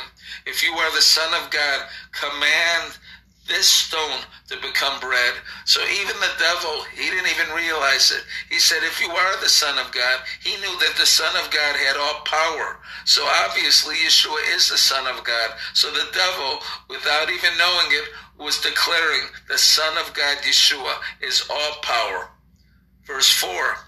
If 0.46 0.62
you 0.62 0.72
are 0.72 0.94
the 0.94 1.02
Son 1.02 1.32
of 1.42 1.50
God, 1.50 1.88
command 2.12 2.98
this 3.48 3.66
stone 3.66 4.20
to 4.48 4.56
become 4.56 4.98
bread. 5.00 5.34
So 5.64 5.80
even 5.82 6.16
the 6.18 6.36
devil, 6.38 6.82
he 6.94 7.10
didn't 7.10 7.30
even 7.30 7.54
realize 7.54 8.10
it. 8.10 8.24
He 8.50 8.58
said, 8.58 8.82
if 8.82 9.00
you 9.00 9.08
are 9.08 9.40
the 9.40 9.48
Son 9.48 9.78
of 9.78 9.92
God, 9.92 10.20
he 10.42 10.56
knew 10.56 10.78
that 10.80 10.96
the 10.98 11.06
Son 11.06 11.34
of 11.36 11.50
God 11.50 11.76
had 11.76 11.96
all 11.96 12.22
power. 12.24 12.78
So 13.04 13.24
obviously 13.46 13.94
Yeshua 13.96 14.38
is 14.54 14.68
the 14.68 14.78
Son 14.78 15.06
of 15.06 15.24
God. 15.24 15.50
So 15.74 15.90
the 15.90 16.08
devil, 16.12 16.60
without 16.88 17.30
even 17.30 17.56
knowing 17.58 17.86
it, 17.90 18.08
was 18.38 18.60
declaring 18.60 19.28
the 19.48 19.58
Son 19.58 19.96
of 19.98 20.12
God, 20.12 20.38
Yeshua, 20.38 20.94
is 21.22 21.46
all 21.48 21.72
power. 21.82 22.30
Verse 23.06 23.30
4 23.30 23.85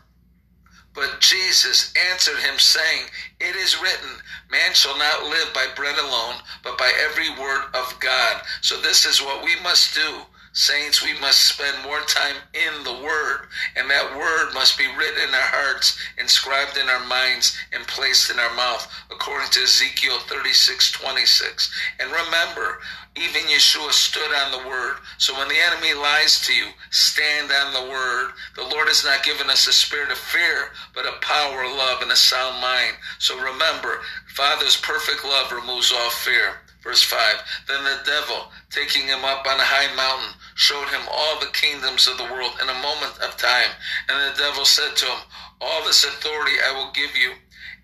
but 0.95 1.21
Jesus 1.21 1.93
answered 2.11 2.39
him, 2.39 2.59
saying, 2.59 3.07
It 3.41 3.55
is 3.57 3.81
written, 3.81 4.11
Man 4.51 4.75
shall 4.75 4.99
not 4.99 5.25
live 5.25 5.53
by 5.55 5.67
bread 5.77 5.99
alone, 5.99 6.37
but 6.65 6.79
by 6.79 6.93
every 7.05 7.31
word 7.31 7.65
of 7.75 7.99
God. 8.01 8.43
So 8.63 8.81
this 8.81 9.07
is 9.07 9.23
what 9.23 9.45
we 9.45 9.55
must 9.63 9.95
do. 9.95 10.23
Saints, 10.59 11.05
we 11.05 11.13
must 11.21 11.47
spend 11.47 11.85
more 11.85 12.01
time 12.01 12.35
in 12.53 12.83
the 12.83 13.05
Word, 13.05 13.47
and 13.77 13.89
that 13.89 14.17
Word 14.17 14.53
must 14.55 14.77
be 14.77 14.89
written 14.97 15.29
in 15.29 15.35
our 15.35 15.41
hearts, 15.41 15.97
inscribed 16.19 16.77
in 16.77 16.89
our 16.89 17.05
minds, 17.07 17.57
and 17.73 17.87
placed 17.87 18.29
in 18.29 18.41
our 18.41 18.53
mouth, 18.55 18.91
according 19.09 19.51
to 19.51 19.63
Ezekiel 19.63 20.19
36 20.19 20.91
26. 20.91 21.71
And 22.01 22.11
remember, 22.11 22.81
even 23.19 23.43
Yeshua 23.51 23.93
stood 23.93 24.33
on 24.33 24.53
the 24.53 24.69
word. 24.69 24.97
So 25.19 25.37
when 25.37 25.49
the 25.49 25.61
enemy 25.71 25.95
lies 25.95 26.41
to 26.47 26.55
you, 26.55 26.67
stand 26.91 27.51
on 27.51 27.73
the 27.73 27.91
word. 27.91 28.33
The 28.57 28.63
Lord 28.63 28.89
has 28.89 29.05
not 29.05 29.25
given 29.25 29.51
us 29.51 29.67
a 29.67 29.73
spirit 29.73 30.11
of 30.11 30.19
fear, 30.19 30.71
but 30.95 31.07
a 31.07 31.19
power, 31.21 31.65
love, 31.67 32.03
and 32.03 32.13
a 32.13 32.17
sound 32.17 32.61
mind. 32.61 32.95
So 33.19 33.39
remember, 33.39 34.01
Father's 34.35 34.77
perfect 34.77 35.25
love 35.25 35.53
removes 35.53 35.93
all 35.93 36.11
fear. 36.11 36.55
Verse 36.83 37.03
5 37.03 37.19
Then 37.67 37.85
the 37.85 37.99
devil, 38.05 38.51
taking 38.71 39.07
him 39.07 39.25
up 39.25 39.47
on 39.47 39.59
a 39.59 39.67
high 39.67 39.95
mountain, 39.97 40.33
showed 40.55 40.89
him 40.89 41.03
all 41.11 41.39
the 41.41 41.53
kingdoms 41.53 42.07
of 42.07 42.19
the 42.19 42.31
world 42.33 42.53
in 42.63 42.69
a 42.69 42.83
moment 42.83 43.19
of 43.21 43.37
time. 43.37 43.71
And 44.09 44.17
the 44.33 44.39
devil 44.39 44.65
said 44.65 44.97
to 44.97 45.07
him, 45.07 45.21
All 45.61 45.85
this 45.85 46.05
authority 46.05 46.57
I 46.65 46.73
will 46.73 46.93
give 46.93 47.17
you 47.17 47.33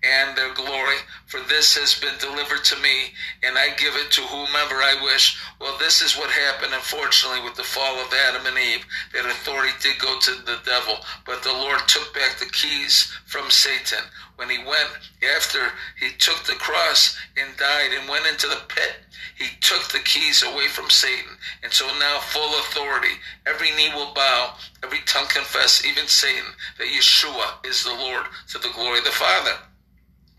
and 0.05 0.37
their 0.37 0.53
glory, 0.53 0.97
for 1.25 1.39
this 1.41 1.75
has 1.75 1.99
been 1.99 2.17
delivered 2.19 2.63
to 2.63 2.81
me, 2.81 3.13
and 3.43 3.57
I 3.57 3.73
give 3.77 3.95
it 3.95 4.11
to 4.11 4.21
whomever 4.21 4.75
I 4.75 5.01
wish. 5.03 5.41
Well, 5.59 5.77
this 5.79 6.01
is 6.01 6.15
what 6.15 6.29
happened, 6.29 6.73
unfortunately, 6.73 7.41
with 7.41 7.55
the 7.55 7.63
fall 7.63 7.97
of 7.99 8.13
Adam 8.29 8.45
and 8.45 8.57
Eve. 8.57 8.85
That 9.13 9.25
authority 9.25 9.73
did 9.81 9.97
go 9.99 10.19
to 10.19 10.31
the 10.45 10.59
devil, 10.65 10.97
but 11.25 11.41
the 11.41 11.53
Lord 11.53 11.79
took 11.87 12.13
back 12.13 12.37
the 12.37 12.45
keys 12.45 13.11
from 13.25 13.49
Satan. 13.49 14.05
When 14.35 14.49
he 14.49 14.59
went, 14.59 14.89
after 15.35 15.59
he 15.99 16.11
took 16.17 16.43
the 16.43 16.59
cross 16.59 17.17
and 17.37 17.57
died 17.57 17.91
and 17.97 18.09
went 18.09 18.27
into 18.27 18.47
the 18.47 18.61
pit, 18.67 18.97
he 19.35 19.47
took 19.59 19.91
the 19.91 19.99
keys 19.99 20.43
away 20.43 20.67
from 20.67 20.89
Satan. 20.89 21.37
And 21.63 21.71
so 21.71 21.85
now, 21.99 22.19
full 22.19 22.59
authority, 22.59 23.15
every 23.45 23.71
knee 23.71 23.91
will 23.93 24.13
bow, 24.13 24.53
every 24.83 24.99
tongue 25.05 25.27
confess, 25.27 25.85
even 25.85 26.07
Satan, 26.07 26.51
that 26.77 26.87
Yeshua 26.87 27.65
is 27.65 27.83
the 27.83 27.93
Lord 27.93 28.25
to 28.49 28.59
the 28.59 28.71
glory 28.75 28.99
of 28.99 29.05
the 29.05 29.11
Father. 29.11 29.57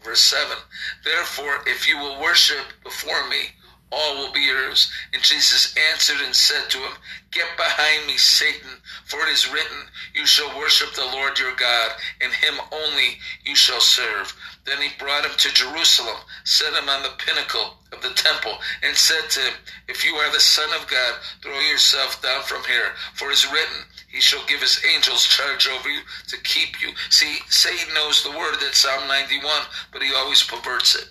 Verse 0.07 0.21
7 0.21 0.57
Therefore, 1.03 1.59
if 1.67 1.89
you 1.89 1.99
will 1.99 2.21
worship 2.21 2.65
before 2.85 3.29
me, 3.29 3.56
all 3.93 4.17
will 4.17 4.33
be 4.33 4.41
yours. 4.41 4.91
And 5.13 5.23
Jesus 5.23 5.75
answered 5.93 6.21
and 6.25 6.35
said 6.35 6.69
to 6.71 6.79
him, 6.79 6.93
Get 7.31 7.57
behind 7.57 8.07
me, 8.07 8.17
Satan, 8.17 8.71
for 9.05 9.21
it 9.21 9.29
is 9.29 9.51
written, 9.51 9.89
You 10.15 10.27
shall 10.27 10.59
worship 10.59 10.95
the 10.95 11.05
Lord 11.05 11.39
your 11.39 11.55
God, 11.55 11.93
and 12.21 12.33
him 12.33 12.55
only 12.73 13.19
you 13.45 13.55
shall 13.55 13.81
serve. 13.81 14.35
Then 14.65 14.83
he 14.83 14.89
brought 14.99 15.25
him 15.25 15.37
to 15.37 15.55
Jerusalem, 15.55 16.17
set 16.45 16.73
him 16.73 16.89
on 16.89 17.03
the 17.03 17.15
pinnacle 17.19 17.79
of 17.93 18.03
the 18.03 18.15
temple, 18.15 18.59
and 18.83 18.97
said 18.97 19.31
to 19.31 19.41
him, 19.41 19.55
If 19.87 20.05
you 20.05 20.15
are 20.17 20.33
the 20.33 20.41
Son 20.41 20.69
of 20.81 20.89
God, 20.89 21.15
throw 21.41 21.61
yourself 21.61 22.21
down 22.23 22.43
from 22.43 22.65
here, 22.65 22.93
for 23.15 23.31
it 23.31 23.35
is 23.35 23.53
written, 23.53 23.85
he 24.09 24.21
shall 24.21 24.45
give 24.47 24.61
his 24.61 24.85
angels 24.95 25.27
charge 25.27 25.69
over 25.69 25.89
you 25.89 26.01
to 26.29 26.37
keep 26.43 26.81
you. 26.81 26.89
See, 27.11 27.39
Satan 27.49 27.95
knows 27.95 28.23
the 28.23 28.31
word, 28.31 28.57
that's 28.61 28.79
Psalm 28.79 29.07
91, 29.07 29.63
but 29.93 30.03
he 30.03 30.13
always 30.15 30.43
perverts 30.43 30.97
it. 30.97 31.11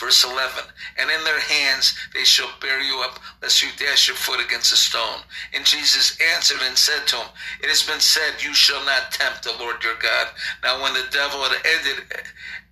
Verse 0.00 0.24
11, 0.24 0.64
and 0.96 1.10
in 1.10 1.24
their 1.24 1.40
hands 1.40 1.94
they 2.14 2.24
shall 2.24 2.48
bear 2.58 2.80
you 2.80 3.02
up, 3.04 3.20
lest 3.42 3.62
you 3.62 3.68
dash 3.76 4.08
your 4.08 4.16
foot 4.16 4.40
against 4.40 4.72
a 4.72 4.76
stone. 4.76 5.20
And 5.52 5.66
Jesus 5.66 6.18
answered 6.34 6.60
and 6.64 6.76
said 6.76 7.06
to 7.08 7.16
him, 7.16 7.28
It 7.62 7.68
has 7.68 7.82
been 7.82 8.00
said, 8.00 8.42
You 8.42 8.54
shall 8.54 8.82
not 8.86 9.12
tempt 9.12 9.42
the 9.42 9.52
Lord 9.60 9.84
your 9.84 9.96
God. 9.96 10.28
Now, 10.64 10.82
when 10.82 10.94
the 10.94 11.04
devil 11.12 11.42
had 11.42 11.60
ended 11.66 12.04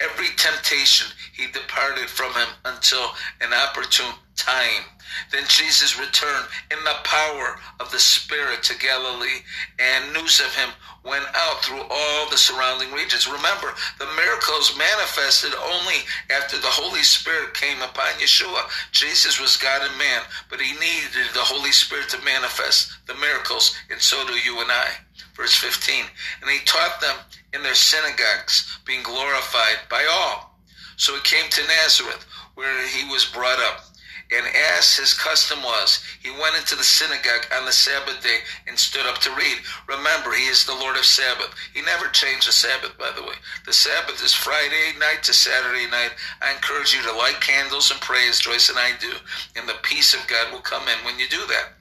every 0.01 0.29
temptation, 0.37 1.09
he 1.35 1.53
departed 1.53 2.09
from 2.09 2.33
him 2.33 2.49
until 2.65 3.11
an 3.43 3.53
opportune 3.53 4.15
time. 4.39 4.85
Then 5.33 5.45
Jesus 5.49 5.99
returned 5.99 6.47
in 6.71 6.79
the 6.85 6.97
power 7.03 7.59
of 7.81 7.91
the 7.91 7.99
Spirit 7.99 8.63
to 8.65 8.79
Galilee, 8.79 9.43
and 9.79 10.13
news 10.13 10.41
of 10.41 10.55
him 10.55 10.71
went 11.05 11.25
out 11.35 11.65
through 11.65 11.83
all 11.91 12.31
the 12.31 12.37
surrounding 12.37 12.93
regions. 12.93 13.27
Remember, 13.27 13.75
the 13.99 14.09
miracles 14.17 14.77
manifested 14.77 15.53
only 15.55 16.05
after 16.31 16.59
the 16.59 16.71
Holy 16.71 17.03
Spirit 17.03 17.55
came 17.55 17.81
upon 17.83 18.21
Yeshua. 18.21 18.69
Jesus 18.93 19.41
was 19.41 19.57
God 19.57 19.83
and 19.83 19.99
man, 19.99 20.23
but 20.51 20.61
he 20.61 20.73
needed 20.75 21.33
the 21.35 21.41
Holy 21.41 21.73
Spirit 21.73 22.09
to 22.11 22.25
manifest 22.25 22.93
the 23.07 23.15
miracles, 23.15 23.77
and 23.91 24.01
so 24.01 24.27
do 24.27 24.35
you 24.35 24.61
and 24.61 24.71
I. 24.71 24.89
Verse 25.35 25.55
15, 25.55 26.05
and 26.43 26.51
he 26.51 26.59
taught 26.65 27.01
them 27.01 27.17
in 27.55 27.63
their 27.63 27.75
synagogues, 27.75 28.79
being 28.85 29.03
glorified 29.03 29.79
by 29.89 30.05
all. 30.11 30.59
So 30.97 31.15
he 31.15 31.21
came 31.21 31.49
to 31.49 31.63
Nazareth, 31.63 32.27
where 32.57 32.87
he 32.89 33.09
was 33.09 33.25
brought 33.25 33.61
up. 33.61 33.88
And 34.31 34.47
as 34.77 34.95
his 34.97 35.15
custom 35.15 35.63
was, 35.63 36.05
he 36.23 36.31
went 36.31 36.57
into 36.57 36.77
the 36.77 36.85
synagogue 36.85 37.47
on 37.57 37.65
the 37.65 37.73
Sabbath 37.73 38.23
day 38.23 38.41
and 38.67 38.79
stood 38.79 39.07
up 39.07 39.19
to 39.19 39.31
read. 39.31 39.57
Remember, 39.89 40.33
he 40.33 40.45
is 40.45 40.67
the 40.67 40.75
Lord 40.75 40.97
of 40.97 41.07
Sabbath. 41.07 41.55
He 41.73 41.81
never 41.81 42.09
changed 42.09 42.47
the 42.47 42.53
Sabbath, 42.53 42.99
by 42.99 43.11
the 43.17 43.23
way. 43.23 43.35
The 43.65 43.73
Sabbath 43.73 44.23
is 44.23 44.35
Friday 44.35 44.93
night 44.99 45.23
to 45.23 45.33
Saturday 45.33 45.89
night. 45.91 46.13
I 46.43 46.53
encourage 46.53 46.93
you 46.93 47.03
to 47.03 47.13
light 47.13 47.41
candles 47.41 47.91
and 47.91 48.01
pray 48.03 48.29
as 48.29 48.39
Joyce 48.39 48.69
and 48.69 48.79
I 48.79 48.93
do, 49.01 49.13
and 49.57 49.67
the 49.67 49.81
peace 49.83 50.13
of 50.13 50.27
God 50.27 50.53
will 50.53 50.61
come 50.61 50.87
in 50.89 51.05
when 51.07 51.19
you 51.19 51.29
do 51.29 51.47
that. 51.49 51.73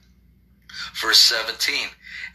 Verse 1.02 1.18
17 1.18 1.88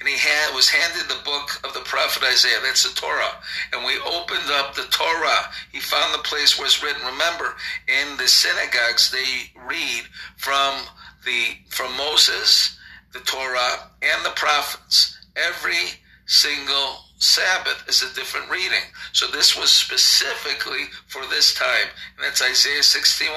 and 0.03 0.11
he 0.11 0.19
had, 0.19 0.53
was 0.53 0.67
handed 0.67 1.07
the 1.07 1.23
book 1.23 1.61
of 1.63 1.73
the 1.73 1.79
prophet 1.79 2.23
Isaiah. 2.23 2.59
That's 2.61 2.83
the 2.83 2.93
Torah. 2.99 3.39
And 3.71 3.85
we 3.85 3.97
opened 3.99 4.51
up 4.51 4.75
the 4.75 4.83
Torah. 4.91 5.47
He 5.71 5.79
found 5.79 6.13
the 6.13 6.27
place 6.27 6.57
where 6.57 6.65
it's 6.65 6.83
written. 6.83 7.05
Remember, 7.05 7.55
in 7.87 8.17
the 8.17 8.27
synagogues, 8.27 9.11
they 9.11 9.49
read 9.65 10.03
from 10.35 10.81
the 11.23 11.55
from 11.69 11.95
Moses, 11.95 12.77
the 13.13 13.19
Torah, 13.19 13.91
and 14.01 14.25
the 14.25 14.31
prophets. 14.31 15.17
Every 15.37 15.95
single 16.25 17.05
Sabbath 17.19 17.87
is 17.87 18.03
a 18.03 18.13
different 18.13 18.51
reading. 18.51 18.83
So 19.13 19.27
this 19.27 19.57
was 19.57 19.71
specifically 19.71 20.87
for 21.07 21.21
this 21.29 21.53
time. 21.53 21.87
And 22.17 22.25
that's 22.25 22.41
Isaiah 22.41 22.83
61. 22.83 23.33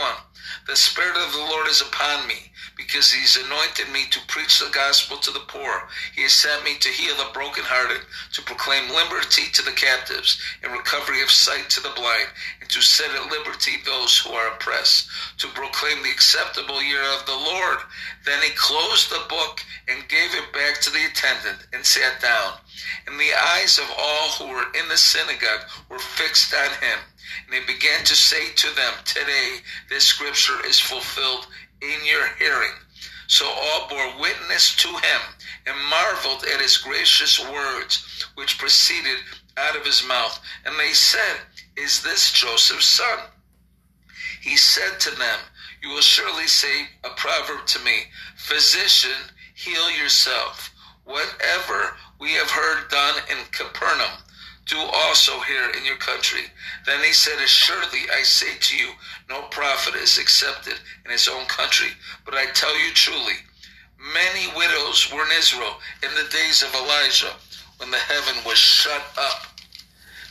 The 0.67 0.77
Spirit 0.77 1.17
of 1.17 1.33
the 1.33 1.39
Lord 1.39 1.69
is 1.69 1.81
upon 1.81 2.27
me 2.27 2.53
because 2.77 3.11
he's 3.11 3.37
anointed 3.37 3.89
me 3.91 4.05
to 4.11 4.21
preach 4.27 4.59
the 4.59 4.71
gospel 4.71 5.17
to 5.17 5.31
the 5.31 5.47
poor. 5.49 5.89
He 6.15 6.23
has 6.23 6.33
sent 6.33 6.63
me 6.65 6.77
to 6.79 6.89
heal 6.89 7.17
the 7.17 7.33
brokenhearted, 7.33 8.03
to 8.35 8.43
proclaim 8.43 8.91
liberty 8.91 9.51
to 9.53 9.63
the 9.63 9.73
captives, 9.73 10.39
and 10.63 10.73
recovery 10.73 11.23
of 11.23 11.31
sight 11.31 11.71
to 11.71 11.81
the 11.81 11.95
blind, 11.97 12.29
and 12.61 12.69
to 12.69 12.83
set 12.83 13.11
at 13.15 13.31
liberty 13.31 13.73
those 13.85 14.19
who 14.19 14.31
are 14.31 14.53
oppressed, 14.53 15.09
to 15.39 15.49
proclaim 15.49 16.03
the 16.03 16.11
acceptable 16.11 16.83
year 16.83 17.03
of 17.15 17.25
the 17.25 17.33
Lord. 17.33 17.79
Then 18.25 18.43
he 18.43 18.51
closed 18.51 19.11
the 19.11 19.25
book 19.29 19.65
and 19.89 20.09
gave 20.09 20.35
it 20.35 20.53
back 20.53 20.81
to 20.83 20.91
the 20.91 21.07
attendant 21.07 21.67
and 21.73 21.85
sat 21.85 22.21
down. 22.21 22.55
And 23.07 23.19
the 23.19 23.33
eyes 23.33 23.79
of 23.79 23.91
all 23.97 24.29
who 24.33 24.49
were 24.49 24.67
in 24.79 24.89
the 24.89 24.99
synagogue 24.99 25.65
were 25.89 25.99
fixed 25.99 26.53
on 26.53 26.71
him. 26.83 26.99
And 27.47 27.55
he 27.55 27.66
to 28.07 28.15
say 28.15 28.53
to 28.55 28.75
them, 28.77 28.93
Today 29.05 29.59
this 29.89 30.05
scripture 30.05 30.65
is 30.65 30.79
fulfilled 30.79 31.49
in 31.83 32.05
your 32.05 32.27
hearing. 32.39 32.73
So 33.27 33.45
all 33.47 33.89
bore 33.89 34.21
witness 34.21 34.77
to 34.77 34.89
him 34.89 35.21
and 35.67 35.91
marveled 35.91 36.45
at 36.45 36.61
his 36.61 36.77
gracious 36.77 37.41
words, 37.51 38.25
which 38.37 38.59
proceeded 38.59 39.19
out 39.57 39.77
of 39.77 39.85
his 39.85 40.07
mouth. 40.07 40.41
And 40.65 40.79
they 40.79 40.93
said, 40.93 41.39
Is 41.77 42.03
this 42.03 42.31
Joseph's 42.31 42.87
son? 42.87 43.19
He 44.41 44.57
said 44.57 45.01
to 45.01 45.11
them, 45.17 45.41
You 45.83 45.89
will 45.91 46.01
surely 46.01 46.47
say 46.47 46.87
a 47.03 47.11
proverb 47.11 47.67
to 47.67 47.81
me, 47.81 48.05
Physician, 48.37 49.35
heal 49.55 49.91
yourself. 49.91 50.73
Whatever 51.05 51.97
we 52.21 52.33
have 52.35 52.51
heard 52.51 52.89
done 52.89 53.17
in 53.31 53.39
Capernaum, 53.51 54.23
do 54.67 54.79
also 54.79 55.39
here 55.41 55.71
in 55.79 55.85
your 55.85 55.97
country. 55.97 56.43
Then 56.85 57.03
he 57.03 57.13
said, 57.13 57.39
Assuredly 57.39 58.01
I 58.13 58.23
say 58.23 58.59
to 58.59 58.77
you, 58.77 58.91
no 59.29 59.43
prophet 59.43 59.95
is 59.95 60.19
accepted 60.19 60.75
in 61.05 61.13
his 61.13 61.29
own 61.29 61.47
country. 61.47 61.91
But 62.25 62.35
I 62.35 62.47
tell 62.47 62.77
you 62.79 62.93
truly, 62.93 63.35
many 64.13 64.49
widows 64.57 65.13
were 65.13 65.25
in 65.25 65.39
Israel 65.39 65.77
in 66.03 66.11
the 66.17 66.29
days 66.31 66.63
of 66.63 66.75
Elijah, 66.75 67.33
when 67.79 67.91
the 67.93 67.97
heaven 67.99 68.43
was 68.45 68.59
shut 68.59 69.03
up. 69.17 69.47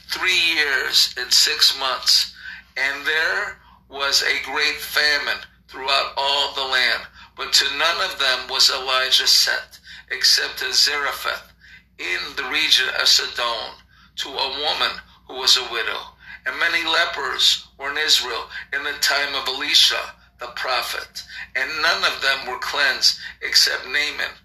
Three 0.10 0.56
years 0.56 1.16
and 1.18 1.32
six 1.32 1.78
months, 1.80 2.36
and 2.76 3.06
there 3.06 3.58
was 3.88 4.22
a 4.22 4.46
great 4.46 4.76
famine 4.76 5.42
throughout 5.70 6.14
all 6.18 6.54
the 6.54 6.62
land. 6.62 7.04
But 7.38 7.54
to 7.54 7.78
none 7.78 8.12
of 8.12 8.20
them 8.20 8.50
was 8.50 8.70
Elijah 8.70 9.28
sent, 9.28 9.80
except 10.10 10.60
to 10.60 10.74
Zarephath 10.74 11.54
in 11.98 12.36
the 12.36 12.50
region 12.50 12.88
of 13.00 13.08
Sidon 13.08 13.76
to 14.18 14.30
a 14.30 14.60
woman 14.62 14.98
who 15.28 15.36
was 15.36 15.58
a 15.58 15.72
widow. 15.72 16.00
And 16.46 16.60
many 16.60 16.84
lepers 16.86 17.68
were 17.80 17.92
in 17.92 17.98
Israel 17.98 18.46
in 18.74 18.84
the 18.84 18.94
time 19.02 19.34
of 19.36 19.48
Elisha 19.48 20.14
the 20.40 20.48
prophet, 20.48 21.24
and 21.56 21.82
none 21.82 22.04
of 22.04 22.22
them 22.22 22.46
were 22.48 22.60
cleansed 22.60 23.18
except 23.42 23.86
Naaman 23.86 24.36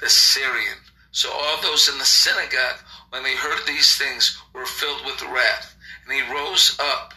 the 0.00 0.08
Syrian. 0.08 0.78
So 1.12 1.30
all 1.30 1.60
those 1.60 1.88
in 1.88 1.98
the 1.98 2.04
synagogue, 2.04 2.78
when 3.10 3.22
they 3.22 3.34
heard 3.34 3.66
these 3.66 3.96
things, 3.96 4.40
were 4.54 4.66
filled 4.66 5.04
with 5.04 5.22
wrath. 5.22 5.76
And 6.04 6.14
he 6.14 6.32
rose 6.32 6.76
up 6.80 7.12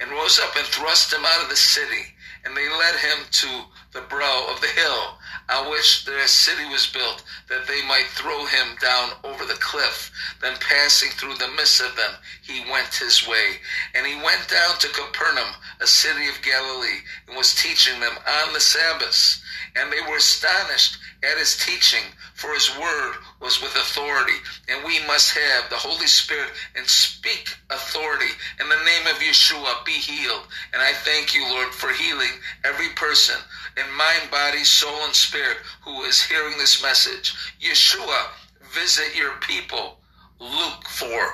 and 0.00 0.10
rose 0.10 0.38
up 0.38 0.56
and 0.56 0.66
thrust 0.66 1.12
him 1.12 1.24
out 1.24 1.42
of 1.42 1.50
the 1.50 1.56
city. 1.56 2.14
And 2.44 2.56
they 2.56 2.68
led 2.68 2.94
him 2.96 3.18
to 3.30 3.48
the 3.96 4.02
brow 4.02 4.46
of 4.52 4.60
the 4.60 4.68
hill 4.68 5.16
on 5.48 5.70
which 5.70 6.04
their 6.04 6.26
city 6.26 6.68
was 6.68 6.86
built, 6.86 7.22
that 7.48 7.66
they 7.66 7.80
might 7.86 8.06
throw 8.10 8.44
him 8.44 8.76
down 8.80 9.10
over 9.24 9.44
the 9.46 9.54
cliff. 9.54 10.12
Then 10.42 10.54
passing 10.60 11.10
through 11.10 11.36
the 11.36 11.48
midst 11.56 11.80
of 11.80 11.96
them, 11.96 12.12
he 12.42 12.70
went 12.70 12.94
his 12.94 13.26
way. 13.26 13.56
And 13.94 14.06
he 14.06 14.16
went 14.16 14.48
down 14.48 14.76
to 14.78 14.88
Capernaum, 14.88 15.54
a 15.80 15.86
city 15.86 16.28
of 16.28 16.42
Galilee, 16.42 17.00
and 17.26 17.36
was 17.36 17.54
teaching 17.54 17.98
them 18.00 18.12
on 18.44 18.52
the 18.52 18.60
Sabbaths. 18.60 19.42
And 19.76 19.90
they 19.90 20.02
were 20.02 20.18
astonished 20.18 20.98
at 21.22 21.38
his 21.38 21.56
teaching, 21.56 22.12
for 22.34 22.52
his 22.52 22.76
word 22.78 23.14
was 23.40 23.60
with 23.60 23.74
authority. 23.76 24.38
And 24.68 24.84
we 24.84 25.04
must 25.06 25.36
have 25.36 25.68
the 25.68 25.76
Holy 25.76 26.06
Spirit 26.06 26.50
and 26.76 26.86
speak 26.86 27.54
authority. 27.70 28.32
In 28.60 28.68
the 28.68 28.84
name 28.84 29.06
of 29.06 29.20
Yeshua, 29.20 29.84
be 29.84 29.92
healed. 29.92 30.46
And 30.72 30.82
I 30.82 30.92
thank 30.92 31.34
you, 31.34 31.48
Lord, 31.48 31.72
for 31.72 31.92
healing 31.92 32.32
every 32.64 32.88
person 32.90 33.36
in 33.76 33.96
mind, 33.96 34.30
body, 34.30 34.64
soul, 34.64 35.04
and 35.04 35.14
spirit 35.14 35.58
who 35.82 36.02
is 36.04 36.22
hearing 36.22 36.56
this 36.58 36.82
message. 36.82 37.34
Yeshua, 37.60 38.28
visit 38.72 39.16
your 39.16 39.32
people. 39.40 39.98
Luke 40.40 40.84
4. 40.86 41.32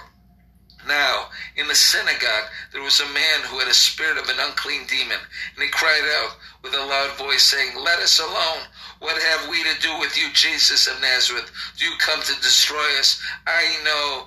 Now, 0.87 1.29
in 1.57 1.69
the 1.69 1.75
synagogue, 1.75 2.51
there 2.73 2.83
was 2.83 2.99
a 3.01 3.07
man 3.15 3.41
who 3.47 3.59
had 3.59 3.69
a 3.69 3.75
spirit 3.75 4.19
of 4.19 4.29
an 4.29 4.41
unclean 4.41 4.85
demon, 4.89 5.19
and 5.55 5.63
he 5.63 5.71
cried 5.71 6.03
out 6.19 6.37
with 6.63 6.75
a 6.75 6.85
loud 6.85 7.17
voice, 7.17 7.45
saying, 7.45 7.77
Let 7.77 8.01
us 8.01 8.19
alone. 8.19 8.67
What 9.03 9.21
have 9.21 9.51
we 9.51 9.61
to 9.65 9.81
do 9.83 9.99
with 9.99 10.17
you, 10.17 10.29
Jesus 10.33 10.87
of 10.87 11.01
Nazareth? 11.01 11.51
Do 11.77 11.85
you 11.85 11.91
come 11.99 12.23
to 12.23 12.41
destroy 12.41 12.87
us? 13.01 13.21
I 13.49 13.77
know 13.83 14.27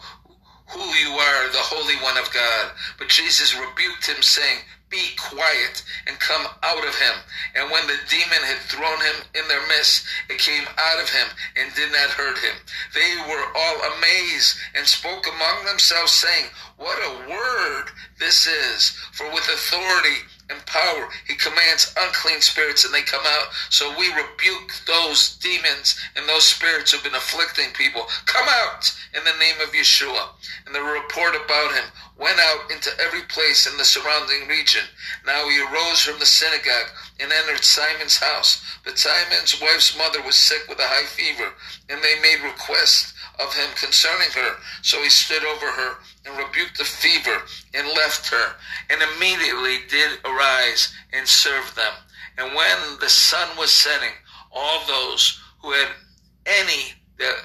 who 0.67 0.83
you 0.99 1.15
are, 1.15 1.47
the 1.47 1.63
Holy 1.63 1.95
One 2.03 2.17
of 2.17 2.29
God. 2.33 2.71
But 2.97 3.07
Jesus 3.07 3.55
rebuked 3.55 4.05
him, 4.05 4.21
saying, 4.21 4.59
be 4.89 5.15
quiet 5.17 5.83
and 6.07 6.19
come 6.19 6.45
out 6.61 6.85
of 6.85 6.95
him. 6.95 7.15
And 7.55 7.71
when 7.71 7.87
the 7.87 7.97
demon 8.09 8.43
had 8.43 8.59
thrown 8.67 8.99
him 9.01 9.15
in 9.33 9.47
their 9.47 9.65
midst, 9.67 10.05
it 10.29 10.39
came 10.39 10.63
out 10.77 11.01
of 11.01 11.09
him 11.09 11.27
and 11.55 11.73
did 11.73 11.91
not 11.91 12.11
hurt 12.11 12.37
him. 12.37 12.55
They 12.93 13.15
were 13.27 13.45
all 13.55 13.93
amazed 13.97 14.57
and 14.75 14.85
spoke 14.85 15.25
among 15.27 15.65
themselves, 15.65 16.11
saying, 16.11 16.45
What 16.77 16.99
a 16.99 17.29
word 17.29 17.85
this 18.19 18.45
is! 18.45 18.91
For 19.13 19.25
with 19.33 19.47
authority 19.47 20.19
and 20.49 20.65
power. 20.65 21.09
He 21.27 21.35
commands 21.35 21.93
unclean 21.97 22.41
spirits 22.41 22.85
and 22.85 22.93
they 22.93 23.01
come 23.01 23.25
out. 23.25 23.47
So 23.69 23.97
we 23.97 24.07
rebuke 24.13 24.73
those 24.85 25.37
demons 25.37 25.99
and 26.15 26.27
those 26.27 26.45
spirits 26.45 26.91
who've 26.91 27.03
been 27.03 27.15
afflicting 27.15 27.71
people. 27.73 28.05
Come 28.25 28.47
out 28.47 28.93
in 29.13 29.23
the 29.23 29.37
name 29.39 29.59
of 29.61 29.73
Yeshua. 29.73 30.29
And 30.65 30.75
the 30.75 30.81
report 30.81 31.35
about 31.35 31.73
him 31.73 31.85
went 32.17 32.39
out 32.39 32.71
into 32.71 32.91
every 32.99 33.23
place 33.23 33.67
in 33.67 33.77
the 33.77 33.85
surrounding 33.85 34.47
region. 34.47 34.83
Now 35.25 35.49
he 35.49 35.59
arose 35.61 36.01
from 36.01 36.19
the 36.19 36.25
synagogue 36.25 36.91
and 37.19 37.31
entered 37.31 37.63
Simon's 37.63 38.17
house. 38.17 38.61
But 38.83 38.99
Simon's 38.99 39.59
wife's 39.59 39.97
mother 39.97 40.21
was 40.21 40.35
sick 40.35 40.61
with 40.69 40.79
a 40.79 40.87
high 40.87 41.07
fever, 41.07 41.51
and 41.89 42.01
they 42.01 42.19
made 42.21 42.43
request 42.43 43.14
of 43.39 43.53
him 43.53 43.69
concerning 43.75 44.29
her. 44.31 44.55
So 44.81 45.01
he 45.01 45.09
stood 45.09 45.43
over 45.43 45.67
her 45.67 45.97
and 46.25 46.37
rebuked 46.37 46.77
the 46.77 46.85
fever 46.85 47.41
and 47.73 47.87
left 47.89 48.27
her, 48.29 48.55
and 48.89 49.01
immediately 49.01 49.79
did 49.89 50.19
arise 50.25 50.93
and 51.13 51.27
serve 51.27 51.73
them. 51.75 51.93
And 52.37 52.55
when 52.55 52.99
the 52.99 53.09
sun 53.09 53.47
was 53.57 53.71
setting, 53.71 54.11
all 54.51 54.85
those 54.87 55.41
who 55.61 55.71
had 55.71 55.87
any 56.45 56.93
that 57.17 57.35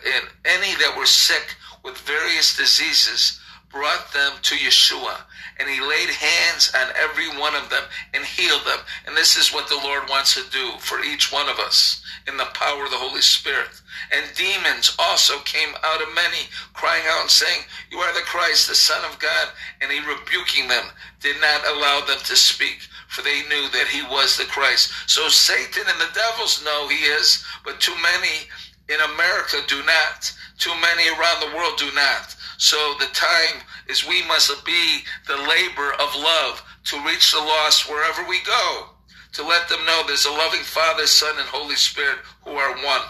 any 0.44 0.74
that 0.76 0.94
were 0.98 1.07
sick 1.07 1.55
with 1.85 1.96
various 1.98 2.57
diseases 2.57 3.39
brought 3.70 4.12
them 4.12 4.33
to 4.42 4.54
Yeshua, 4.56 5.16
and 5.59 5.68
he 5.68 5.80
laid 5.80 6.11
hands 6.11 6.72
on 6.74 6.88
every 6.96 7.28
one 7.38 7.54
of 7.54 7.70
them 7.70 7.85
and 8.14 8.24
healed 8.24 8.64
them. 8.64 8.80
And 9.06 9.16
this 9.16 9.37
is 9.37 9.52
what 9.52 9.68
the 9.68 9.80
Lord 9.83 10.09
wants 10.09 10.35
to 10.35 10.50
do 10.50 10.72
for 10.78 11.02
each 11.02 11.33
one 11.33 11.48
of 11.48 11.59
us 11.59 12.02
in 12.26 12.37
the 12.37 12.50
power 12.54 12.85
of 12.85 12.90
the 12.90 12.96
Holy 12.96 13.22
Spirit. 13.22 13.70
And 14.12 14.24
demons 14.35 14.94
also 14.98 15.38
came 15.40 15.74
out 15.85 16.02
of 16.02 16.14
many, 16.14 16.48
crying 16.74 17.04
out 17.09 17.22
and 17.22 17.30
saying, 17.30 17.61
You 17.90 17.98
are 17.98 18.14
the 18.14 18.20
Christ, 18.20 18.68
the 18.68 18.74
Son 18.74 19.04
of 19.04 19.18
God. 19.18 19.48
And 19.80 19.90
he 19.90 20.00
rebuking 20.00 20.68
them, 20.68 20.87
did 21.20 21.37
not 21.40 21.66
allow 21.66 22.00
them 22.00 22.18
to 22.24 22.37
speak, 22.37 22.88
for 23.09 23.22
they 23.22 23.42
knew 23.48 23.68
that 23.70 23.88
he 23.90 24.02
was 24.02 24.37
the 24.37 24.44
Christ. 24.44 24.92
So 25.06 25.28
Satan 25.28 25.85
and 25.87 26.00
the 26.00 26.14
devils 26.14 26.64
know 26.64 26.88
he 26.88 27.04
is, 27.04 27.44
but 27.64 27.80
too 27.80 27.94
many 28.02 28.48
in 28.88 29.00
America 29.14 29.59
do 29.68 29.83
not. 29.85 30.33
Too 30.61 30.75
many 30.83 31.09
around 31.09 31.40
the 31.40 31.57
world 31.57 31.79
do 31.79 31.90
not. 31.94 32.37
So 32.59 32.94
the 32.99 33.07
time 33.07 33.62
is 33.88 34.07
we 34.07 34.23
must 34.27 34.62
be 34.66 35.01
the 35.27 35.38
labor 35.38 35.94
of 35.94 36.14
love 36.14 36.62
to 36.85 37.03
reach 37.07 37.33
the 37.33 37.38
lost 37.38 37.88
wherever 37.88 38.29
we 38.29 38.42
go, 38.42 38.90
to 39.33 39.42
let 39.42 39.70
them 39.70 39.85
know 39.87 40.03
there's 40.07 40.27
a 40.27 40.31
loving 40.31 40.61
Father, 40.61 41.07
Son, 41.07 41.35
and 41.38 41.49
Holy 41.49 41.77
Spirit 41.77 42.18
who 42.44 42.51
are 42.51 42.77
one. 42.85 43.01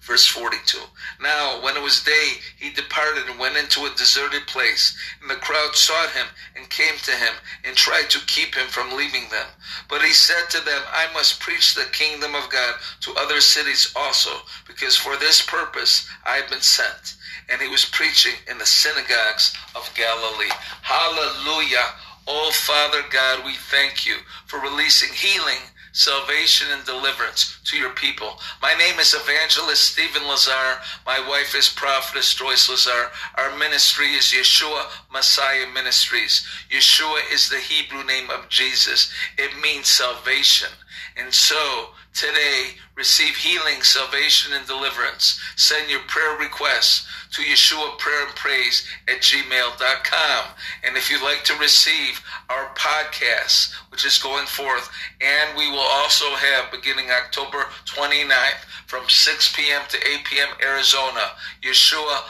Verse 0.00 0.26
42. 0.26 0.78
Now, 1.20 1.62
when 1.62 1.76
it 1.76 1.82
was 1.82 2.02
day, 2.02 2.32
he 2.58 2.70
departed 2.70 3.28
and 3.28 3.38
went 3.38 3.56
into 3.56 3.84
a 3.84 3.94
deserted 3.96 4.46
place. 4.46 4.96
And 5.20 5.30
the 5.30 5.34
crowd 5.36 5.74
sought 5.74 6.10
him 6.10 6.26
and 6.56 6.68
came 6.70 6.96
to 7.04 7.12
him 7.12 7.34
and 7.64 7.76
tried 7.76 8.08
to 8.10 8.26
keep 8.26 8.54
him 8.54 8.66
from 8.68 8.96
leaving 8.96 9.28
them. 9.30 9.46
But 9.88 10.02
he 10.02 10.12
said 10.12 10.48
to 10.50 10.64
them, 10.64 10.82
I 10.92 11.12
must 11.12 11.40
preach 11.40 11.74
the 11.74 11.84
kingdom 11.92 12.34
of 12.34 12.48
God 12.50 12.74
to 13.00 13.14
other 13.14 13.40
cities 13.40 13.92
also, 13.94 14.30
because 14.66 14.96
for 14.96 15.16
this 15.16 15.42
purpose 15.42 16.08
I 16.24 16.36
have 16.36 16.48
been 16.50 16.62
sent 16.62 17.16
and 17.50 17.60
he 17.60 17.68
was 17.68 17.84
preaching 17.84 18.34
in 18.48 18.58
the 18.58 18.66
synagogues 18.66 19.54
of 19.74 19.90
Galilee. 19.94 20.50
Hallelujah. 20.82 21.86
Oh, 22.26 22.50
Father 22.52 23.02
God, 23.10 23.44
we 23.44 23.54
thank 23.54 24.06
you 24.06 24.16
for 24.46 24.60
releasing 24.60 25.12
healing, 25.12 25.58
salvation, 25.92 26.68
and 26.70 26.84
deliverance 26.84 27.58
to 27.64 27.76
your 27.76 27.90
people. 27.90 28.38
My 28.62 28.74
name 28.74 28.98
is 28.98 29.14
Evangelist 29.14 29.92
Stephen 29.92 30.26
Lazar. 30.26 30.80
My 31.04 31.20
wife 31.28 31.54
is 31.54 31.68
Prophetess 31.68 32.34
Joyce 32.34 32.68
Lazar. 32.68 33.10
Our 33.36 33.56
ministry 33.56 34.08
is 34.14 34.26
Yeshua 34.26 34.86
Messiah 35.12 35.66
Ministries. 35.72 36.46
Yeshua 36.70 37.20
is 37.32 37.48
the 37.48 37.58
Hebrew 37.58 38.04
name 38.04 38.30
of 38.30 38.48
Jesus. 38.48 39.12
It 39.36 39.60
means 39.60 39.88
salvation. 39.88 40.70
And 41.16 41.34
so, 41.34 41.90
today, 42.14 42.72
receive 42.96 43.36
healing, 43.36 43.82
salvation, 43.82 44.52
and 44.54 44.66
deliverance. 44.66 45.40
Send 45.56 45.90
your 45.90 46.00
prayer 46.00 46.36
requests 46.38 47.06
to 47.32 47.42
Yeshua 47.42 47.96
Prayer 47.98 48.26
and 48.26 48.34
Praise 48.34 48.86
at 49.08 49.20
gmail.com. 49.20 50.44
And 50.84 50.96
if 50.96 51.10
you'd 51.10 51.22
like 51.22 51.44
to 51.44 51.54
receive 51.58 52.20
our 52.48 52.74
podcast, 52.74 53.72
which 53.90 54.04
is 54.04 54.18
going 54.18 54.46
forth, 54.46 54.90
and 55.20 55.56
we 55.56 55.70
will 55.70 55.78
also 55.78 56.26
have 56.34 56.72
beginning 56.72 57.10
October 57.10 57.64
29th 57.86 58.64
from 58.86 59.08
6 59.08 59.56
p.m. 59.56 59.82
to 59.88 59.96
8 59.96 60.24
p.m. 60.24 60.48
Arizona, 60.62 61.32
Yeshua 61.62 62.22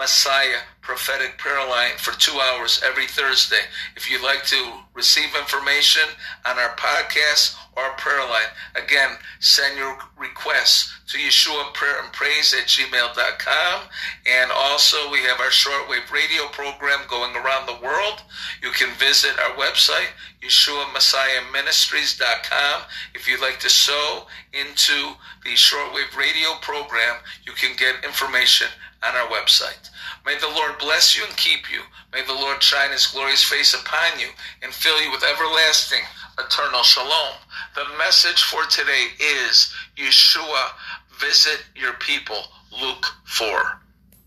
Messiah 0.00 0.64
prophetic 0.80 1.36
prayer 1.36 1.68
line 1.68 1.92
for 1.98 2.18
two 2.18 2.40
hours 2.40 2.80
every 2.86 3.06
Thursday. 3.06 3.60
If 3.96 4.10
you'd 4.10 4.22
like 4.22 4.46
to 4.46 4.72
receive 4.94 5.36
information 5.38 6.04
on 6.46 6.58
our 6.58 6.74
podcast 6.76 7.54
or 7.76 7.90
prayer 7.98 8.26
line, 8.26 8.48
again, 8.76 9.18
send 9.40 9.76
your 9.76 9.98
requests 10.18 10.90
to 11.08 11.18
Yeshua 11.18 11.74
Prayer 11.74 12.02
and 12.02 12.10
Praise 12.14 12.54
at 12.54 12.66
gmail.com. 12.66 13.82
And 14.26 14.50
also, 14.50 15.10
we 15.10 15.18
have 15.18 15.38
our 15.38 15.50
shortwave 15.50 16.10
radio 16.10 16.46
program 16.46 17.00
going 17.06 17.36
around 17.36 17.66
the 17.66 17.76
world. 17.84 18.22
You 18.62 18.70
can 18.70 18.94
visit 18.94 19.38
our 19.38 19.54
website, 19.56 20.12
YeshuaMessiahMinistries.com. 20.42 22.82
If 23.14 23.28
you'd 23.28 23.42
like 23.42 23.60
to 23.60 23.68
sow 23.68 24.28
into 24.54 25.16
the 25.44 25.50
shortwave 25.50 26.16
radio 26.16 26.54
program, 26.62 27.16
you 27.44 27.52
can 27.52 27.76
get 27.76 28.02
information 28.02 28.68
on 29.02 29.14
our 29.14 29.28
website. 29.28 29.90
May 30.26 30.38
the 30.38 30.48
Lord 30.48 30.78
bless 30.78 31.16
you 31.16 31.24
and 31.24 31.36
keep 31.36 31.70
you. 31.70 31.80
May 32.12 32.22
the 32.22 32.34
Lord 32.34 32.62
shine 32.62 32.90
his 32.90 33.06
glorious 33.06 33.42
face 33.42 33.74
upon 33.74 34.18
you 34.18 34.28
and 34.62 34.72
fill 34.72 35.00
you 35.02 35.10
with 35.10 35.24
everlasting, 35.24 36.02
eternal 36.38 36.82
shalom. 36.82 37.34
The 37.74 37.84
message 37.98 38.42
for 38.42 38.64
today 38.66 39.06
is 39.18 39.72
Yeshua, 39.96 40.70
visit 41.20 41.64
your 41.74 41.94
people. 41.94 42.42
Luke 42.80 43.06
4. 43.24 43.80